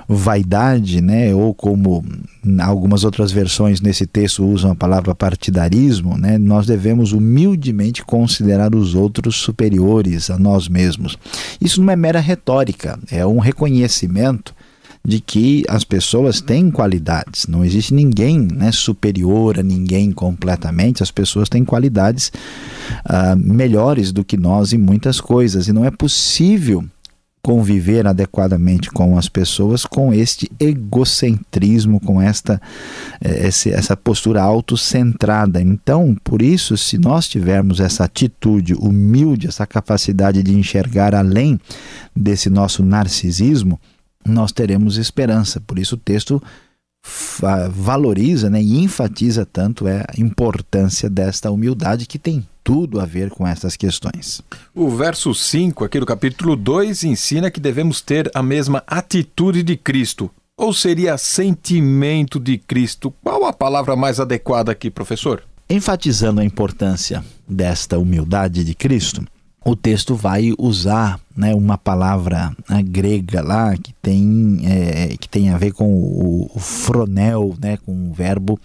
vaidade, 0.06 1.00
né, 1.00 1.34
ou 1.34 1.54
como 1.54 2.04
algumas 2.60 3.04
outras 3.04 3.32
versões 3.32 3.80
nesse 3.80 4.06
texto 4.06 4.44
usam 4.44 4.72
a 4.72 4.74
palavra 4.74 5.14
partidarismo, 5.14 6.18
né, 6.18 6.36
nós 6.36 6.66
devemos 6.66 7.12
humildemente 7.12 8.04
considerar 8.04 8.74
os 8.74 8.94
outros 8.94 9.36
superiores 9.36 10.28
a 10.30 10.38
nós 10.38 10.68
mesmos. 10.68 11.18
Isso 11.60 11.82
não 11.82 11.92
é 11.92 11.96
mera 11.96 12.20
retórica, 12.20 12.98
é 13.10 13.24
um 13.26 13.38
reconhecimento 13.38 14.54
de 15.06 15.20
que 15.20 15.64
as 15.68 15.84
pessoas 15.84 16.40
têm 16.40 16.70
qualidades. 16.70 17.46
Não 17.46 17.64
existe 17.64 17.92
ninguém 17.92 18.40
né, 18.40 18.72
superior 18.72 19.58
a 19.58 19.62
ninguém 19.62 20.10
completamente. 20.10 21.02
As 21.02 21.10
pessoas 21.10 21.48
têm 21.48 21.64
qualidades 21.64 22.32
uh, 23.04 23.36
melhores 23.36 24.12
do 24.12 24.24
que 24.24 24.36
nós 24.36 24.72
em 24.72 24.78
muitas 24.78 25.20
coisas. 25.20 25.68
E 25.68 25.72
não 25.72 25.84
é 25.84 25.90
possível 25.90 26.84
conviver 27.44 28.06
adequadamente 28.06 28.90
com 28.90 29.18
as 29.18 29.28
pessoas 29.28 29.84
com 29.84 30.14
este 30.14 30.50
egocentrismo, 30.58 32.00
com 32.00 32.18
esta 32.18 32.58
eh, 33.20 33.50
essa 33.66 33.94
postura 33.94 34.40
autocentrada. 34.40 35.60
Então, 35.60 36.16
por 36.24 36.40
isso, 36.40 36.74
se 36.78 36.96
nós 36.96 37.28
tivermos 37.28 37.80
essa 37.80 38.04
atitude 38.04 38.72
humilde, 38.72 39.46
essa 39.46 39.66
capacidade 39.66 40.42
de 40.42 40.54
enxergar 40.54 41.14
além 41.14 41.60
desse 42.16 42.48
nosso 42.48 42.82
narcisismo, 42.82 43.78
nós 44.24 44.52
teremos 44.52 44.96
esperança. 44.96 45.60
Por 45.60 45.78
isso 45.78 45.94
o 45.96 45.98
texto 45.98 46.42
valoriza 47.70 48.48
né, 48.48 48.62
e 48.62 48.82
enfatiza 48.82 49.44
tanto 49.44 49.86
é 49.86 50.04
a 50.08 50.18
importância 50.18 51.10
desta 51.10 51.50
humildade 51.50 52.06
que 52.06 52.18
tem 52.18 52.46
tudo 52.62 52.98
a 52.98 53.04
ver 53.04 53.30
com 53.30 53.46
essas 53.46 53.76
questões. 53.76 54.40
O 54.74 54.88
verso 54.88 55.34
5 55.34 55.84
aqui 55.84 56.00
do 56.00 56.06
capítulo 56.06 56.56
2 56.56 57.04
ensina 57.04 57.50
que 57.50 57.60
devemos 57.60 58.00
ter 58.00 58.30
a 58.34 58.42
mesma 58.42 58.82
atitude 58.86 59.62
de 59.62 59.76
Cristo. 59.76 60.30
Ou 60.56 60.72
seria 60.72 61.18
sentimento 61.18 62.40
de 62.40 62.56
Cristo? 62.56 63.12
Qual 63.22 63.44
a 63.44 63.52
palavra 63.52 63.94
mais 63.96 64.18
adequada 64.18 64.72
aqui, 64.72 64.90
professor? 64.90 65.42
Enfatizando 65.68 66.40
a 66.40 66.44
importância 66.44 67.24
desta 67.46 67.98
humildade 67.98 68.64
de 68.64 68.74
Cristo, 68.74 69.26
o 69.64 69.74
texto 69.74 70.14
vai 70.14 70.52
usar 70.58 71.18
né, 71.34 71.54
uma 71.54 71.76
palavra 71.76 72.54
né, 72.68 72.82
grega 72.82 73.42
lá 73.42 73.74
que 73.76 73.92
tem, 73.94 74.60
é, 74.64 75.16
que 75.18 75.28
tem 75.28 75.50
a 75.50 75.56
ver 75.56 75.72
com 75.72 75.90
o, 75.90 76.50
o 76.54 76.58
fronel, 76.58 77.56
né, 77.60 77.76
com 77.78 77.92
um 77.92 78.12
verbo 78.12 78.60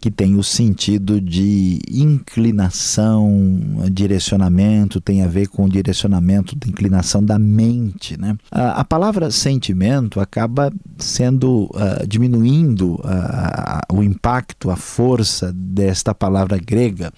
que 0.00 0.10
tem 0.10 0.34
o 0.34 0.42
sentido 0.42 1.20
de 1.20 1.78
inclinação, 1.88 3.30
direcionamento, 3.90 5.00
tem 5.00 5.22
a 5.22 5.28
ver 5.28 5.46
com 5.46 5.64
o 5.64 5.68
direcionamento 5.68 6.56
da 6.56 6.66
inclinação 6.66 7.24
da 7.24 7.38
mente. 7.38 8.20
Né? 8.20 8.36
A, 8.50 8.80
a 8.80 8.84
palavra 8.84 9.30
sentimento 9.30 10.18
acaba 10.18 10.72
sendo 10.98 11.66
uh, 11.66 12.04
diminuindo 12.06 12.94
uh, 12.94 13.94
o 13.96 14.02
impacto, 14.02 14.70
a 14.70 14.76
força 14.76 15.52
desta 15.54 16.12
palavra 16.12 16.58
grega 16.58 17.12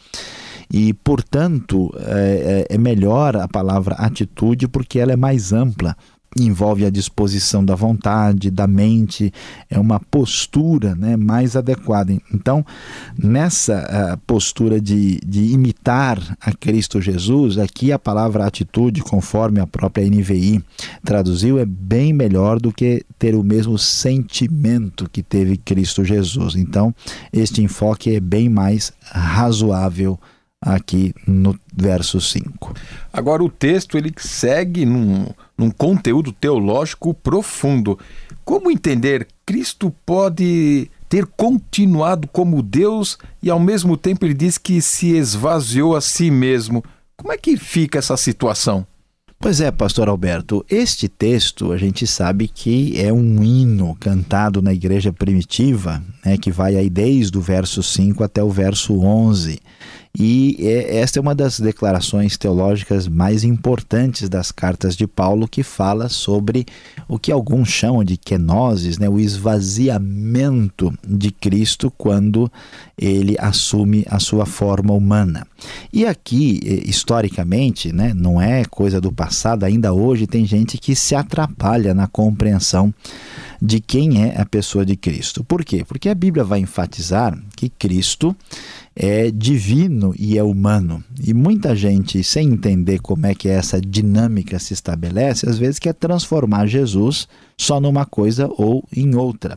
e, 0.77 0.93
portanto, 0.93 1.89
é, 2.01 2.67
é, 2.69 2.75
é 2.75 2.79
melhor 2.79 3.37
a 3.37 3.47
palavra 3.47 3.95
atitude 3.95 4.67
porque 4.67 4.99
ela 4.99 5.13
é 5.13 5.17
mais 5.17 5.53
ampla 5.53 5.97
envolve 6.37 6.85
a 6.85 6.91
disposição 6.91 7.65
da 7.65 7.77
vontade, 7.77 8.51
da 8.51 8.67
mente, 8.67 9.33
é 9.71 9.79
uma 9.79 10.01
postura 10.01 10.95
né, 10.97 11.17
mais 11.17 11.55
adequada. 11.55 12.13
Então, 12.33 12.67
nessa 13.17 14.15
uh, 14.15 14.19
postura 14.27 14.81
de, 14.81 15.21
de 15.25 15.53
imitar 15.53 16.19
a 16.41 16.53
Cristo 16.53 17.01
Jesus, 17.01 17.57
aqui 17.57 17.93
a 17.93 17.99
palavra 18.01 18.45
atitude, 18.45 19.01
conforme 19.01 19.61
a 19.61 19.67
própria 19.69 20.05
NVI 20.05 20.61
traduziu, 21.05 21.57
é 21.59 21.65
bem 21.65 22.13
melhor 22.13 22.59
do 22.59 22.73
que 22.73 23.05
ter 23.17 23.37
o 23.37 23.45
mesmo 23.45 23.79
sentimento 23.79 25.09
que 25.09 25.23
teve 25.23 25.57
Cristo 25.57 26.05
Jesus. 26.05 26.57
Então, 26.57 26.93
este 27.33 27.63
enfoque 27.63 28.17
é 28.17 28.19
bem 28.19 28.49
mais 28.49 28.93
razoável 29.13 30.19
aqui 30.65 31.15
no 31.27 31.59
verso 31.77 32.21
5. 32.21 32.75
Agora 33.13 33.45
o 33.45 33.51
texto 33.51 33.99
ele 33.99 34.13
segue 34.17 34.87
num, 34.87 35.27
num 35.57 35.71
conteúdo 35.71 36.33
teológico 36.33 37.13
profundo. 37.13 37.99
Como 38.45 38.71
entender 38.71 39.29
Cristo 39.45 39.95
pode 40.07 40.91
ter 41.09 41.27
continuado 41.27 42.27
como 42.29 42.63
Deus 42.63 43.19
e 43.43 43.51
ao 43.51 43.61
mesmo 43.61 43.97
tempo 43.97 44.25
ele 44.25 44.35
diz 44.35 44.57
que 44.57 44.81
se 44.81 45.15
esvaziou 45.15 45.95
a 45.95 46.01
si 46.01 46.31
mesmo? 46.31 46.83
Como 47.17 47.33
é 47.33 47.37
que 47.37 47.57
fica 47.57 47.99
essa 47.99 48.17
situação? 48.17 48.87
Pois 49.39 49.61
é, 49.61 49.71
pastor 49.71 50.09
Alberto, 50.09 50.65
este 50.71 51.07
texto 51.07 51.71
a 51.71 51.77
gente 51.77 52.07
sabe 52.07 52.49
que 52.49 52.99
é 52.99 53.13
um 53.13 53.45
hino 53.45 53.95
cantado 54.01 54.63
na 54.63 54.73
igreja 54.73 55.13
primitiva, 55.13 56.03
né, 56.25 56.39
que 56.39 56.51
vai 56.51 56.77
aí 56.77 56.89
desde 56.89 57.37
o 57.37 57.43
verso 57.43 57.83
5 57.83 58.25
até 58.25 58.43
o 58.43 58.51
verso 58.51 58.99
11. 58.99 59.61
E 60.17 60.57
é, 60.61 60.99
esta 60.99 61.19
é 61.19 61.21
uma 61.21 61.35
das 61.35 61.59
declarações 61.59 62.39
teológicas 62.39 63.09
mais 63.09 63.43
importantes 63.43 64.29
das 64.29 64.53
cartas 64.53 64.95
de 64.97 65.09
Paulo, 65.09 65.49
que 65.49 65.65
fala 65.65 66.09
sobre 66.09 66.65
o 67.09 67.19
que 67.19 67.33
alguns 67.33 67.69
chamam 67.69 68.05
de 68.05 68.17
kenosis, 68.17 68.97
né, 68.97 69.09
o 69.09 69.19
esvaziamento 69.19 70.97
de 71.05 71.33
Cristo 71.33 71.93
quando 71.99 72.51
ele 72.97 73.35
assume 73.41 74.07
a 74.09 74.21
sua 74.21 74.47
forma 74.47 74.95
humana. 74.95 75.45
E 75.93 76.07
aqui, 76.07 76.61
historicamente, 76.87 77.93
né, 77.93 78.13
não 78.15 78.41
é 78.41 78.65
coisa 78.65 79.01
do 79.01 79.11
passado, 79.11 79.65
ainda 79.65 79.93
hoje 79.93 80.29
tem 80.29 80.47
gente 80.47 80.79
que 80.79 80.95
se 80.95 81.17
atrapalha 81.17 81.93
na 81.93 82.07
compreensão 82.07 82.95
de 83.65 83.81
quem 83.81 84.23
é 84.23 84.39
a 84.39 84.45
pessoa 84.45 84.85
de 84.85 84.95
Cristo. 84.95 85.43
Por 85.43 85.65
quê? 85.65 85.87
Porque 85.89 86.11
a 86.11 86.15
Bíblia 86.15 86.45
vai 86.45 86.59
enfatizar 86.59 87.35
que 87.57 87.71
Cristo 87.71 88.37
é 88.95 89.31
divino 89.31 90.15
e 90.19 90.37
é 90.37 90.43
humano. 90.43 91.03
E 91.19 91.33
muita 91.33 91.75
gente, 91.75 92.23
sem 92.23 92.51
entender 92.51 93.01
como 93.01 93.25
é 93.25 93.35
que 93.35 93.49
essa 93.49 93.81
dinâmica 93.81 94.59
se 94.59 94.75
estabelece, 94.75 95.49
às 95.49 95.57
vezes 95.57 95.79
quer 95.79 95.95
transformar 95.95 96.67
Jesus 96.67 97.27
só 97.57 97.81
numa 97.81 98.05
coisa 98.05 98.51
ou 98.59 98.85
em 98.95 99.15
outra. 99.15 99.57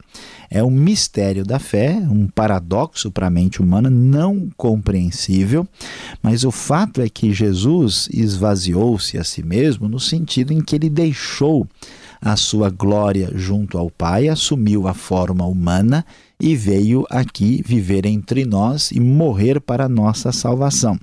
É 0.50 0.64
um 0.64 0.72
mistério 0.72 1.44
da 1.44 1.60
fé, 1.60 1.98
um 2.10 2.28
paradoxo 2.28 3.12
para 3.12 3.28
a 3.28 3.30
mente 3.30 3.62
humana 3.62 3.90
não 3.90 4.48
compreensível, 4.56 5.68
mas 6.24 6.46
o 6.46 6.52
fato 6.52 7.02
é 7.02 7.10
que 7.10 7.34
Jesus 7.34 8.08
esvaziou-se 8.14 9.18
a 9.18 9.24
si 9.26 9.44
mesmo 9.44 9.90
no 9.90 10.00
sentido 10.00 10.54
em 10.54 10.62
que 10.62 10.78
ele 10.78 10.90
deixou 10.90 11.68
a 12.22 12.36
sua 12.36 12.70
glória 12.70 13.32
junto 13.34 13.78
ao 13.78 13.90
Pai, 13.90 14.28
assumiu 14.28 14.88
a 14.88 14.94
forma 14.94 15.46
humana 15.46 16.06
e 16.40 16.56
veio 16.56 17.06
aqui 17.10 17.64
viver 17.66 18.06
entre 18.06 18.46
nós 18.46 18.92
e 18.92 19.00
morrer 19.00 19.60
para 19.60 19.86
a 19.86 19.90
nossa 19.90 20.32
salvação. 20.32 21.00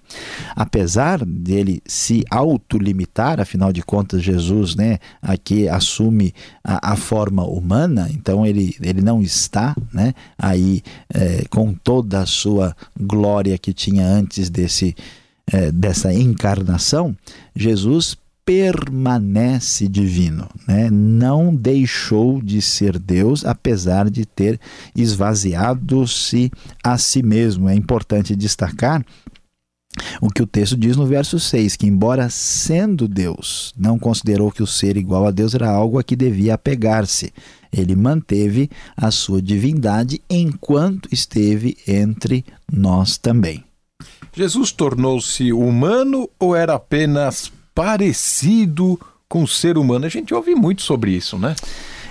Apesar 0.55 1.25
dele 1.25 1.83
se 1.87 2.23
autolimitar, 2.31 3.41
afinal 3.41 3.73
de 3.73 3.83
contas, 3.83 4.23
Jesus 4.23 4.77
né, 4.77 4.99
aqui 5.21 5.69
assume 5.69 6.33
a, 6.63 6.93
a 6.93 6.97
forma 6.97 7.45
humana, 7.45 8.09
então 8.13 8.47
ele, 8.47 8.77
ele 8.81 9.03
não 9.03 9.21
está 9.21 9.75
né, 9.93 10.15
aí 10.39 10.83
é, 11.13 11.45
com 11.51 11.75
toda 11.75 12.21
a 12.21 12.27
sua 12.27 12.77
glória 12.99 13.59
que 13.59 13.73
tinha 13.73 14.07
antes 14.07 14.49
desse, 14.49 14.95
é, 15.53 15.73
dessa 15.73 16.13
encarnação, 16.13 17.17
Jesus 17.57 18.17
permanece 18.45 19.89
divino, 19.89 20.49
né? 20.69 20.91
não 20.91 21.55
deixou 21.55 22.43
de 22.43 22.61
ser 22.61 22.99
Deus, 22.99 23.45
apesar 23.45 24.11
de 24.11 24.27
ter 24.27 24.61
esvaziado-se 24.95 26.51
a 26.83 26.99
si 26.99 27.23
mesmo. 27.23 27.69
É 27.69 27.75
importante 27.75 28.37
destacar 28.37 29.05
o 30.21 30.29
que 30.29 30.43
o 30.43 30.47
texto 30.47 30.77
diz 30.77 30.97
no 30.97 31.07
verso 31.07 31.39
6, 31.39 31.77
que 31.77 31.87
embora 31.87 32.29
sendo 32.29 33.07
Deus, 33.07 33.73
não 33.77 33.99
considerou 33.99 34.51
que 34.51 34.63
o 34.63 34.67
ser 34.67 34.97
igual 34.97 35.27
a 35.27 35.31
Deus 35.31 35.55
era 35.55 35.71
algo 35.71 35.99
a 35.99 36.05
que 36.05 36.17
devia 36.17 36.55
apegar-se. 36.55 37.33
Ele 37.73 37.95
manteve 37.95 38.71
a 38.97 39.11
sua 39.11 39.41
divindade 39.41 40.21
enquanto 40.29 41.09
esteve 41.13 41.77
entre 41.87 42.45
nós 42.71 43.17
também. 43.17 43.65
Jesus 44.33 44.73
tornou-se 44.73 45.53
humano 45.53 46.29
ou 46.39 46.57
era 46.57 46.75
apenas 46.75 47.53
parecido 47.75 48.99
com 49.29 49.43
o 49.43 49.49
ser 49.49 49.77
humano. 49.77 50.07
A 50.07 50.09
gente 50.09 50.33
ouve 50.33 50.55
muito 50.55 50.83
sobre 50.83 51.11
isso, 51.11 51.39
né? 51.39 51.55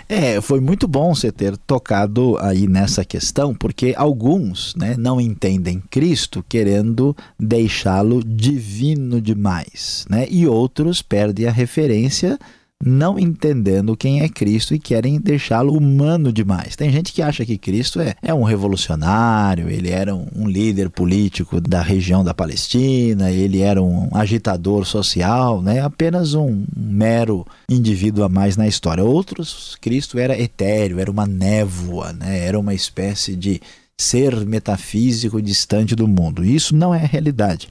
É, 0.09 0.41
foi 0.41 0.59
muito 0.59 0.87
bom 0.87 1.15
você 1.15 1.31
ter 1.31 1.55
tocado 1.57 2.37
aí 2.39 2.67
nessa 2.67 3.05
questão, 3.05 3.55
porque 3.55 3.93
alguns 3.97 4.75
né, 4.75 4.95
não 4.97 5.19
entendem 5.19 5.81
Cristo 5.89 6.43
querendo 6.47 7.15
deixá-lo 7.39 8.21
divino 8.23 9.21
demais, 9.21 10.05
né? 10.09 10.27
E 10.29 10.45
outros 10.45 11.01
perdem 11.01 11.47
a 11.47 11.51
referência 11.51 12.37
não 12.85 13.17
entendendo 13.17 13.95
quem 13.95 14.21
é 14.21 14.29
Cristo 14.29 14.75
e 14.75 14.79
querem 14.79 15.19
deixá-lo 15.19 15.75
humano 15.75 16.31
demais. 16.31 16.75
Tem 16.75 16.91
gente 16.91 17.13
que 17.13 17.21
acha 17.21 17.45
que 17.45 17.57
Cristo 17.57 18.01
é, 18.01 18.15
é 18.21 18.33
um 18.33 18.43
revolucionário, 18.43 19.69
ele 19.69 19.89
era 19.89 20.13
um, 20.13 20.27
um 20.35 20.47
líder 20.47 20.89
político 20.89 21.61
da 21.61 21.81
região 21.81 22.23
da 22.23 22.33
Palestina, 22.33 23.31
ele 23.31 23.61
era 23.61 23.81
um 23.81 24.09
agitador 24.13 24.85
social, 24.85 25.61
né? 25.61 25.81
apenas 25.81 26.33
um 26.33 26.65
mero 26.75 27.45
indivíduo 27.69 28.23
a 28.23 28.29
mais 28.29 28.57
na 28.57 28.67
história. 28.67 29.03
Outros, 29.03 29.77
Cristo 29.79 30.19
era 30.19 30.37
etéreo, 30.37 30.99
era 30.99 31.09
uma 31.09 31.25
névoa, 31.25 32.11
né? 32.13 32.45
era 32.45 32.59
uma 32.59 32.73
espécie 32.73 33.35
de 33.35 33.61
ser 33.97 34.35
metafísico 34.45 35.41
distante 35.41 35.95
do 35.95 36.07
mundo. 36.07 36.43
Isso 36.43 36.75
não 36.75 36.93
é 36.93 37.05
realidade. 37.05 37.69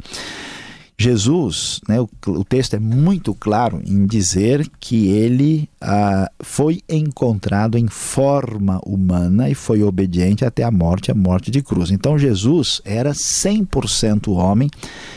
Jesus, 0.98 1.80
né, 1.88 2.00
o, 2.00 2.08
o, 2.28 2.44
texto 2.44 2.74
é 2.74 2.78
muito 2.78 3.34
claro 3.34 3.82
em 3.84 4.06
dizer 4.06 4.68
que 4.78 5.08
ele 5.08 5.68
ah, 5.80 6.30
foi 6.40 6.80
encontrado 6.88 7.76
em 7.76 7.88
forma 7.88 8.80
humana 8.86 9.50
e 9.50 9.54
foi 9.54 9.82
obediente 9.82 10.44
até 10.44 10.62
a 10.62 10.70
morte, 10.70 11.10
a 11.10 11.14
morte 11.14 11.50
de 11.50 11.62
cruz. 11.62 11.90
Então 11.90 12.18
Jesus 12.18 12.80
era 12.84 13.12
100% 13.12 14.28
homem 14.28 14.70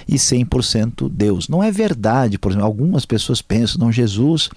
e 0.08 0.16
100% 0.16 1.10
Deus. 1.10 1.48
Não 1.48 1.64
é 1.64 1.72
verdade, 1.72 2.40
por 2.40 2.52
exemplo, 2.52 2.66
algumas 2.66 3.06
pessoas 3.06 3.42
pensam, 3.42 3.80
não, 3.82 3.92
Jesus, 3.92 4.50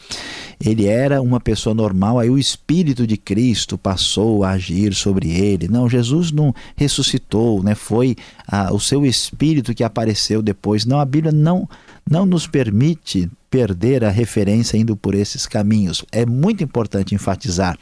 ele 0.65 0.87
era 0.87 1.23
uma 1.23 1.39
pessoa 1.39 1.75
normal, 1.75 2.19
aí 2.19 2.29
o 2.29 2.39
Espírito 2.39 3.07
de 3.07 3.17
Cristo 3.17 3.79
passou 3.79 4.43
a 4.43 4.51
agir 4.51 4.95
sobre 4.95 5.31
ele. 5.31 5.69
Não, 5.69 5.89
Jesus 5.89 6.33
não 6.33 6.55
ressuscitou, 6.77 7.63
né, 7.63 7.75
foi 7.75 8.17
ah, 8.47 8.73
o 8.73 8.81
seu 8.81 9.07
Espírito 9.07 9.75
que 9.75 9.85
apareceu 9.85 10.43
depois. 10.43 10.85
Não, 10.85 10.99
a 10.99 11.05
Bíblia 11.05 11.33
não, 11.33 11.69
não 12.09 12.27
nos 12.27 12.47
permite 12.47 13.31
perder 13.51 14.05
a 14.05 14.11
referência 14.11 14.77
indo 14.77 14.97
por 14.97 15.15
esses 15.15 15.47
caminhos. 15.47 16.05
É 16.13 16.27
muito 16.27 16.63
importante 16.63 17.15
enfatizar 17.15 17.79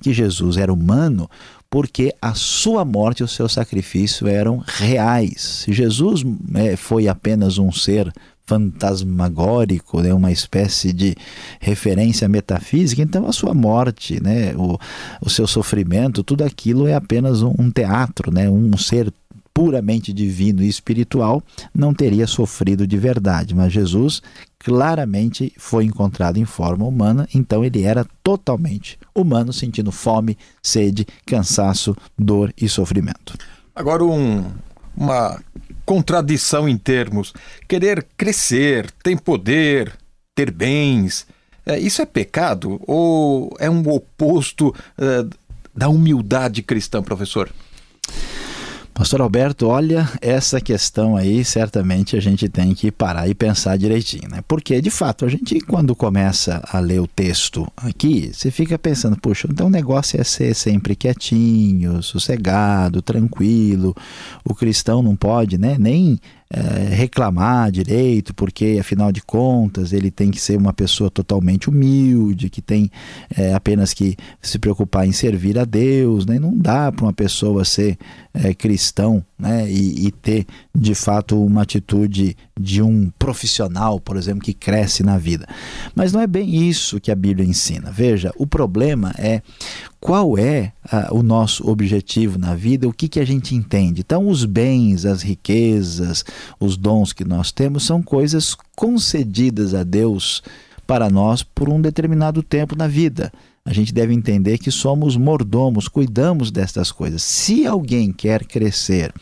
que 0.00 0.12
Jesus 0.12 0.56
era 0.56 0.72
humano 0.72 1.28
porque 1.70 2.14
a 2.20 2.34
sua 2.34 2.84
morte 2.84 3.20
e 3.20 3.24
o 3.24 3.28
seu 3.28 3.48
sacrifício 3.48 4.26
eram 4.26 4.62
reais. 4.66 5.64
Se 5.64 5.72
Jesus 5.72 6.24
é, 6.54 6.76
foi 6.76 7.08
apenas 7.08 7.58
um 7.58 7.70
ser 7.70 8.12
fantasmagórico, 8.48 10.00
né, 10.00 10.12
uma 10.14 10.32
espécie 10.32 10.90
de 10.90 11.14
referência 11.60 12.26
metafísica, 12.26 13.02
então 13.02 13.26
a 13.26 13.32
sua 13.32 13.52
morte, 13.52 14.22
né, 14.22 14.54
o, 14.56 14.78
o 15.20 15.28
seu 15.28 15.46
sofrimento, 15.46 16.24
tudo 16.24 16.42
aquilo 16.42 16.88
é 16.88 16.94
apenas 16.94 17.42
um, 17.42 17.54
um 17.58 17.70
teatro, 17.70 18.32
né, 18.32 18.48
um 18.48 18.74
ser 18.78 19.12
puramente 19.52 20.12
divino 20.12 20.62
e 20.62 20.68
espiritual, 20.68 21.42
não 21.74 21.92
teria 21.92 22.28
sofrido 22.28 22.86
de 22.86 22.96
verdade. 22.96 23.56
Mas 23.56 23.72
Jesus 23.72 24.22
claramente 24.56 25.52
foi 25.58 25.84
encontrado 25.84 26.38
em 26.38 26.44
forma 26.44 26.86
humana, 26.86 27.28
então 27.34 27.64
ele 27.64 27.82
era 27.82 28.06
totalmente 28.22 28.96
humano, 29.12 29.52
sentindo 29.52 29.90
fome, 29.90 30.38
sede, 30.62 31.04
cansaço, 31.26 31.96
dor 32.16 32.54
e 32.56 32.68
sofrimento. 32.68 33.36
Agora, 33.74 34.04
um, 34.04 34.44
uma 34.96 35.40
contradição 35.88 36.68
em 36.68 36.76
termos. 36.76 37.32
Querer 37.66 38.06
crescer, 38.14 38.90
ter 39.02 39.18
poder, 39.18 39.90
ter 40.34 40.50
bens. 40.50 41.26
É, 41.64 41.78
isso 41.78 42.02
é 42.02 42.04
pecado 42.04 42.78
ou 42.86 43.56
é 43.58 43.70
um 43.70 43.80
oposto 43.88 44.74
é, 44.98 45.24
da 45.74 45.88
humildade 45.88 46.62
cristã, 46.62 47.02
professor? 47.02 47.50
Pastor 48.98 49.20
Alberto, 49.20 49.68
olha, 49.68 50.10
essa 50.20 50.60
questão 50.60 51.16
aí 51.16 51.44
certamente 51.44 52.16
a 52.16 52.20
gente 52.20 52.48
tem 52.48 52.74
que 52.74 52.90
parar 52.90 53.28
e 53.28 53.34
pensar 53.34 53.78
direitinho, 53.78 54.28
né? 54.28 54.42
Porque, 54.48 54.80
de 54.80 54.90
fato, 54.90 55.24
a 55.24 55.28
gente, 55.28 55.60
quando 55.60 55.94
começa 55.94 56.60
a 56.68 56.80
ler 56.80 57.00
o 57.00 57.06
texto 57.06 57.64
aqui, 57.76 58.32
você 58.34 58.50
fica 58.50 58.76
pensando, 58.76 59.16
puxa, 59.16 59.46
então 59.48 59.68
o 59.68 59.70
negócio 59.70 60.20
é 60.20 60.24
ser 60.24 60.52
sempre 60.52 60.96
quietinho, 60.96 62.02
sossegado, 62.02 63.00
tranquilo. 63.00 63.94
O 64.44 64.52
cristão 64.52 65.00
não 65.00 65.14
pode, 65.14 65.58
né? 65.58 65.76
Nem 65.78 66.18
é, 66.50 66.94
reclamar 66.94 67.70
direito, 67.70 68.34
porque 68.34 68.78
afinal 68.80 69.12
de 69.12 69.20
contas 69.20 69.92
ele 69.92 70.10
tem 70.10 70.30
que 70.30 70.40
ser 70.40 70.56
uma 70.56 70.72
pessoa 70.72 71.10
totalmente 71.10 71.68
humilde, 71.68 72.48
que 72.48 72.62
tem 72.62 72.90
é, 73.36 73.52
apenas 73.54 73.92
que 73.92 74.16
se 74.40 74.58
preocupar 74.58 75.06
em 75.06 75.12
servir 75.12 75.58
a 75.58 75.64
Deus, 75.64 76.24
né? 76.24 76.38
não 76.38 76.56
dá 76.56 76.90
para 76.90 77.04
uma 77.04 77.12
pessoa 77.12 77.64
ser 77.64 77.98
é, 78.32 78.54
cristão 78.54 79.24
né? 79.38 79.70
E, 79.70 80.06
e, 80.06 80.10
ter 80.10 80.46
de 80.78 80.94
fato 80.94 81.42
uma 81.42 81.62
atitude 81.62 82.36
de 82.58 82.80
um 82.80 83.10
profissional, 83.18 83.98
por 83.98 84.16
exemplo, 84.16 84.42
que 84.42 84.54
cresce 84.54 85.02
na 85.02 85.18
vida. 85.18 85.46
Mas 85.94 86.12
não 86.12 86.20
é 86.20 86.26
bem 86.26 86.68
isso 86.68 87.00
que 87.00 87.10
a 87.10 87.16
Bíblia 87.16 87.46
ensina. 87.46 87.90
Veja, 87.90 88.32
o 88.36 88.46
problema 88.46 89.14
é 89.18 89.42
qual 90.00 90.38
é 90.38 90.72
uh, 90.92 91.16
o 91.16 91.22
nosso 91.22 91.68
objetivo 91.68 92.38
na 92.38 92.54
vida, 92.54 92.88
o 92.88 92.92
que, 92.92 93.08
que 93.08 93.20
a 93.20 93.24
gente 93.26 93.54
entende. 93.54 94.00
Então, 94.00 94.28
os 94.28 94.44
bens, 94.44 95.04
as 95.04 95.22
riquezas, 95.22 96.24
os 96.60 96.76
dons 96.76 97.12
que 97.12 97.24
nós 97.24 97.50
temos 97.50 97.84
são 97.84 98.02
coisas 98.02 98.56
concedidas 98.76 99.74
a 99.74 99.82
Deus 99.82 100.42
para 100.86 101.10
nós 101.10 101.42
por 101.42 101.68
um 101.68 101.80
determinado 101.80 102.42
tempo 102.42 102.76
na 102.76 102.86
vida. 102.86 103.32
A 103.68 103.72
gente 103.74 103.92
deve 103.92 104.14
entender 104.14 104.56
que 104.56 104.70
somos 104.70 105.14
mordomos, 105.14 105.88
cuidamos 105.88 106.50
destas 106.50 106.90
coisas. 106.90 107.22
Se 107.22 107.66
alguém 107.66 108.10
quer 108.10 108.46
crescer, 108.46 109.12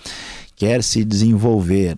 quer 0.57 0.83
se 0.83 1.05
desenvolver, 1.05 1.97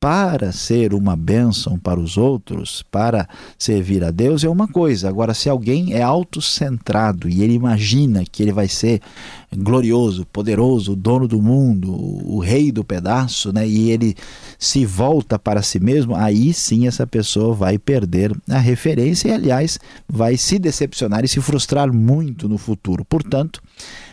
para 0.00 0.52
ser 0.52 0.94
uma 0.94 1.16
bênção 1.16 1.76
para 1.76 1.98
os 1.98 2.16
outros, 2.16 2.84
para 2.88 3.28
servir 3.58 4.04
a 4.04 4.12
Deus, 4.12 4.44
é 4.44 4.48
uma 4.48 4.68
coisa. 4.68 5.08
Agora, 5.08 5.34
se 5.34 5.48
alguém 5.48 5.92
é 5.92 6.02
autocentrado 6.02 7.28
e 7.28 7.42
ele 7.42 7.54
imagina 7.54 8.22
que 8.24 8.42
ele 8.42 8.52
vai 8.52 8.68
ser 8.68 9.00
glorioso, 9.52 10.24
poderoso, 10.26 10.92
o 10.92 10.96
dono 10.96 11.26
do 11.26 11.42
mundo, 11.42 11.92
o 11.92 12.38
rei 12.38 12.70
do 12.70 12.84
pedaço, 12.84 13.52
né, 13.52 13.66
e 13.66 13.90
ele 13.90 14.14
se 14.56 14.86
volta 14.86 15.36
para 15.36 15.62
si 15.62 15.80
mesmo, 15.80 16.14
aí 16.14 16.54
sim 16.54 16.86
essa 16.86 17.06
pessoa 17.06 17.52
vai 17.52 17.76
perder 17.76 18.32
a 18.48 18.58
referência 18.58 19.28
e, 19.28 19.32
aliás, 19.32 19.80
vai 20.08 20.36
se 20.36 20.60
decepcionar 20.60 21.24
e 21.24 21.28
se 21.28 21.40
frustrar 21.40 21.92
muito 21.92 22.48
no 22.48 22.56
futuro. 22.56 23.04
Portanto, 23.04 23.60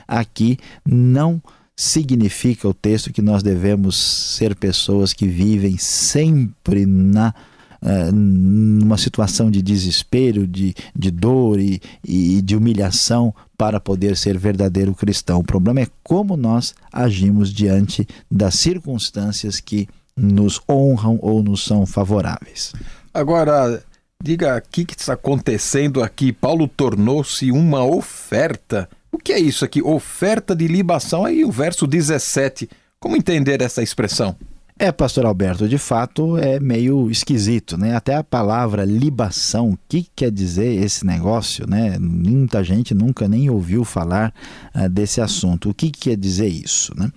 aqui 0.08 0.58
não 0.84 1.40
significa 1.76 2.68
o 2.68 2.74
texto 2.74 3.12
que 3.12 3.22
nós 3.22 3.44
devemos 3.44 3.96
ser 3.98 4.56
pessoas 4.56 5.14
que 5.14 5.28
vivem 5.28 5.78
sempre 5.78 6.86
na 6.86 7.34
uh, 7.82 8.12
numa 8.12 8.98
situação 8.98 9.52
de 9.52 9.62
desespero, 9.62 10.48
de, 10.48 10.74
de 10.96 11.12
dor 11.12 11.60
e, 11.60 11.82
e 12.04 12.42
de 12.42 12.56
humilhação 12.56 13.34
para 13.58 13.80
poder 13.80 14.16
ser 14.16 14.38
verdadeiro 14.38 14.94
cristão. 14.94 15.40
O 15.40 15.44
problema 15.44 15.82
é 15.82 15.88
como 16.04 16.38
nós 16.38 16.74
agimos 16.92 17.54
diante 17.54 18.08
das 18.32 18.56
circunstâncias 18.56 19.60
que 19.60 19.88
nos 20.16 20.62
honram 20.70 21.20
ou 21.22 21.44
nos 21.44 21.64
são 21.66 21.86
favoráveis. 21.86 22.74
Agora, 23.14 23.84
diga 24.24 24.58
o 24.58 24.62
que 24.70 24.86
está 24.98 25.14
acontecendo 25.14 26.02
aqui. 26.02 26.32
Paulo 26.32 26.68
tornou-se 26.68 27.52
uma 27.52 27.84
oferta 27.84 28.90
o 29.16 29.18
que 29.18 29.34
é 29.34 29.40
isso 29.40 29.66
aqui? 29.66 29.82
Oferta 29.82 30.56
de 30.56 30.68
libação. 30.68 31.26
Aí 31.26 31.44
o 31.44 31.52
verso 31.52 31.88
17. 31.88 32.70
Como 33.00 33.16
entender 33.16 33.62
essa 33.62 33.82
expressão? 33.82 34.36
É, 34.78 34.92
pastor 34.92 35.26
Alberto, 35.26 35.70
de 35.70 35.78
fato 35.78 36.38
é 36.38 36.60
meio 36.60 37.10
esquisito, 37.10 37.78
né? 37.78 37.96
Até 37.96 38.16
a 38.16 38.24
palavra 38.24 38.84
libação, 38.84 39.70
o 39.70 39.80
que 39.88 40.06
quer 40.14 40.30
dizer 40.30 40.84
esse 40.84 41.06
negócio, 41.06 41.66
né? 41.66 41.98
Muita 41.98 42.62
gente 42.62 42.94
nunca 42.94 43.26
nem 43.26 43.50
ouviu 43.50 43.86
falar 43.86 44.34
uh, 44.76 44.90
desse 44.90 45.22
assunto. 45.22 45.70
O 45.70 45.74
que 45.74 45.90
quer 45.90 46.18
dizer 46.18 46.48
isso, 46.48 46.94
né? 46.98 47.10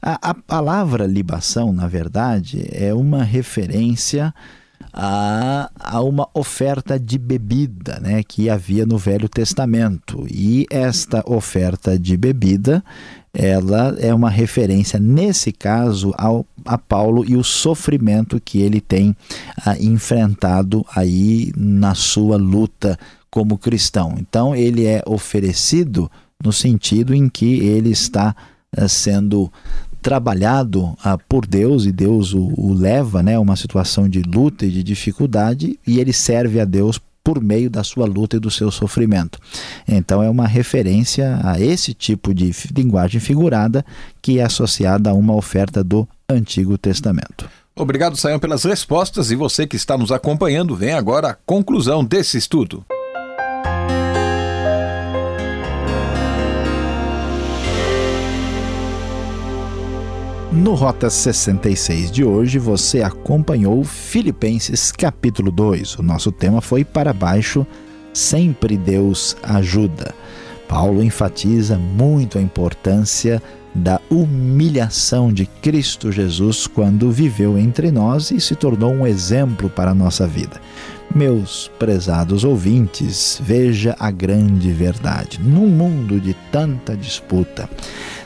A, 0.00 0.30
a 0.30 0.34
palavra 0.34 1.04
libação, 1.04 1.72
na 1.72 1.88
verdade, 1.88 2.68
é 2.70 2.94
uma 2.94 3.24
referência 3.24 4.32
a, 4.92 5.70
a 5.78 6.00
uma 6.00 6.28
oferta 6.34 6.98
de 6.98 7.18
bebida 7.18 8.00
né, 8.00 8.22
que 8.22 8.50
havia 8.50 8.84
no 8.84 8.98
Velho 8.98 9.28
Testamento. 9.28 10.26
E 10.30 10.66
esta 10.70 11.22
oferta 11.26 11.98
de 11.98 12.16
bebida 12.16 12.82
ela 13.32 13.96
é 14.00 14.12
uma 14.12 14.28
referência, 14.28 14.98
nesse 14.98 15.52
caso, 15.52 16.12
ao, 16.18 16.44
a 16.64 16.76
Paulo 16.76 17.24
e 17.24 17.36
o 17.36 17.44
sofrimento 17.44 18.40
que 18.44 18.60
ele 18.60 18.80
tem 18.80 19.16
ah, 19.64 19.76
enfrentado 19.78 20.84
aí 20.94 21.52
na 21.56 21.94
sua 21.94 22.36
luta 22.36 22.98
como 23.30 23.56
cristão. 23.56 24.16
Então, 24.18 24.54
ele 24.54 24.84
é 24.84 25.00
oferecido 25.06 26.10
no 26.42 26.52
sentido 26.52 27.14
em 27.14 27.28
que 27.28 27.60
ele 27.60 27.90
está 27.90 28.34
ah, 28.76 28.88
sendo 28.88 29.50
trabalhado 30.00 30.96
ah, 31.04 31.18
por 31.18 31.46
Deus 31.46 31.84
e 31.84 31.92
Deus 31.92 32.32
o, 32.32 32.52
o 32.56 32.72
leva 32.72 33.22
né, 33.22 33.36
a 33.36 33.40
uma 33.40 33.56
situação 33.56 34.08
de 34.08 34.22
luta 34.22 34.66
e 34.66 34.70
de 34.70 34.82
dificuldade 34.82 35.78
e 35.86 36.00
ele 36.00 36.12
serve 36.12 36.60
a 36.60 36.64
Deus 36.64 37.00
por 37.22 37.42
meio 37.42 37.68
da 37.68 37.84
sua 37.84 38.06
luta 38.06 38.36
e 38.36 38.40
do 38.40 38.50
seu 38.50 38.70
sofrimento. 38.70 39.38
Então 39.86 40.22
é 40.22 40.30
uma 40.30 40.46
referência 40.46 41.38
a 41.44 41.60
esse 41.60 41.92
tipo 41.92 42.34
de 42.34 42.50
linguagem 42.74 43.20
figurada 43.20 43.84
que 44.22 44.38
é 44.38 44.44
associada 44.44 45.10
a 45.10 45.14
uma 45.14 45.34
oferta 45.34 45.84
do 45.84 46.08
Antigo 46.28 46.78
Testamento. 46.78 47.48
Obrigado, 47.76 48.16
Sayão, 48.16 48.38
pelas 48.38 48.64
respostas 48.64 49.30
e 49.30 49.36
você 49.36 49.66
que 49.66 49.76
está 49.76 49.96
nos 49.96 50.10
acompanhando, 50.10 50.74
vem 50.74 50.92
agora 50.92 51.30
a 51.30 51.34
conclusão 51.34 52.04
desse 52.04 52.36
estudo. 52.36 52.84
No 60.52 60.74
Rota 60.74 61.08
66 61.08 62.10
de 62.10 62.24
hoje, 62.24 62.58
você 62.58 63.02
acompanhou 63.02 63.84
Filipenses 63.84 64.90
capítulo 64.90 65.48
2. 65.48 66.00
O 66.00 66.02
nosso 66.02 66.32
tema 66.32 66.60
foi 66.60 66.84
Para 66.84 67.12
Baixo, 67.12 67.64
Sempre 68.12 68.76
Deus 68.76 69.36
Ajuda. 69.44 70.12
Paulo 70.66 71.04
enfatiza 71.04 71.78
muito 71.78 72.36
a 72.36 72.42
importância 72.42 73.40
da 73.72 74.00
humilhação 74.10 75.32
de 75.32 75.46
Cristo 75.46 76.10
Jesus 76.10 76.66
quando 76.66 77.12
viveu 77.12 77.56
entre 77.56 77.92
nós 77.92 78.32
e 78.32 78.40
se 78.40 78.56
tornou 78.56 78.92
um 78.92 79.06
exemplo 79.06 79.70
para 79.70 79.92
a 79.92 79.94
nossa 79.94 80.26
vida. 80.26 80.60
Meus 81.14 81.70
prezados 81.78 82.42
ouvintes, 82.42 83.40
veja 83.40 83.94
a 84.00 84.10
grande 84.10 84.72
verdade. 84.72 85.40
Num 85.40 85.68
mundo 85.68 86.20
de 86.20 86.34
tanta 86.50 86.96
disputa, 86.96 87.70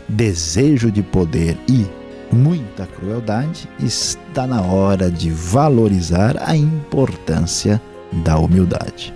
desejo 0.09 0.91
de 0.91 1.03
poder 1.03 1.59
e 1.69 1.87
muita 2.33 2.87
crueldade, 2.87 3.69
está 3.79 4.47
na 4.47 4.63
hora 4.63 5.11
de 5.11 5.31
valorizar 5.31 6.37
a 6.41 6.57
importância 6.57 7.81
da 8.25 8.39
humildade. 8.39 9.15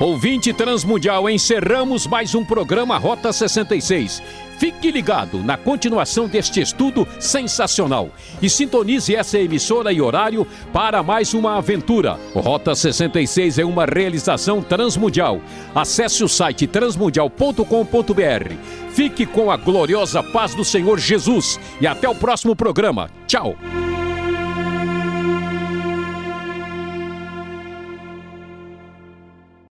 Ouvinte 0.00 0.50
Transmundial, 0.54 1.28
encerramos 1.28 2.06
mais 2.06 2.34
um 2.34 2.42
programa 2.42 2.96
Rota 2.96 3.34
66. 3.34 4.22
Fique 4.58 4.90
ligado 4.90 5.42
na 5.42 5.58
continuação 5.58 6.26
deste 6.26 6.62
estudo 6.62 7.06
sensacional 7.18 8.08
e 8.40 8.48
sintonize 8.48 9.14
essa 9.14 9.38
emissora 9.38 9.92
e 9.92 10.00
horário 10.00 10.46
para 10.72 11.02
mais 11.02 11.34
uma 11.34 11.58
aventura. 11.58 12.18
Rota 12.34 12.74
66 12.74 13.58
é 13.58 13.64
uma 13.64 13.84
realização 13.84 14.62
transmundial. 14.62 15.38
Acesse 15.74 16.24
o 16.24 16.28
site 16.30 16.66
transmundial.com.br. 16.66 18.54
Fique 18.94 19.26
com 19.26 19.50
a 19.50 19.58
gloriosa 19.58 20.22
paz 20.22 20.54
do 20.54 20.64
Senhor 20.64 20.98
Jesus 20.98 21.60
e 21.78 21.86
até 21.86 22.08
o 22.08 22.14
próximo 22.14 22.56
programa. 22.56 23.10
Tchau. 23.26 23.54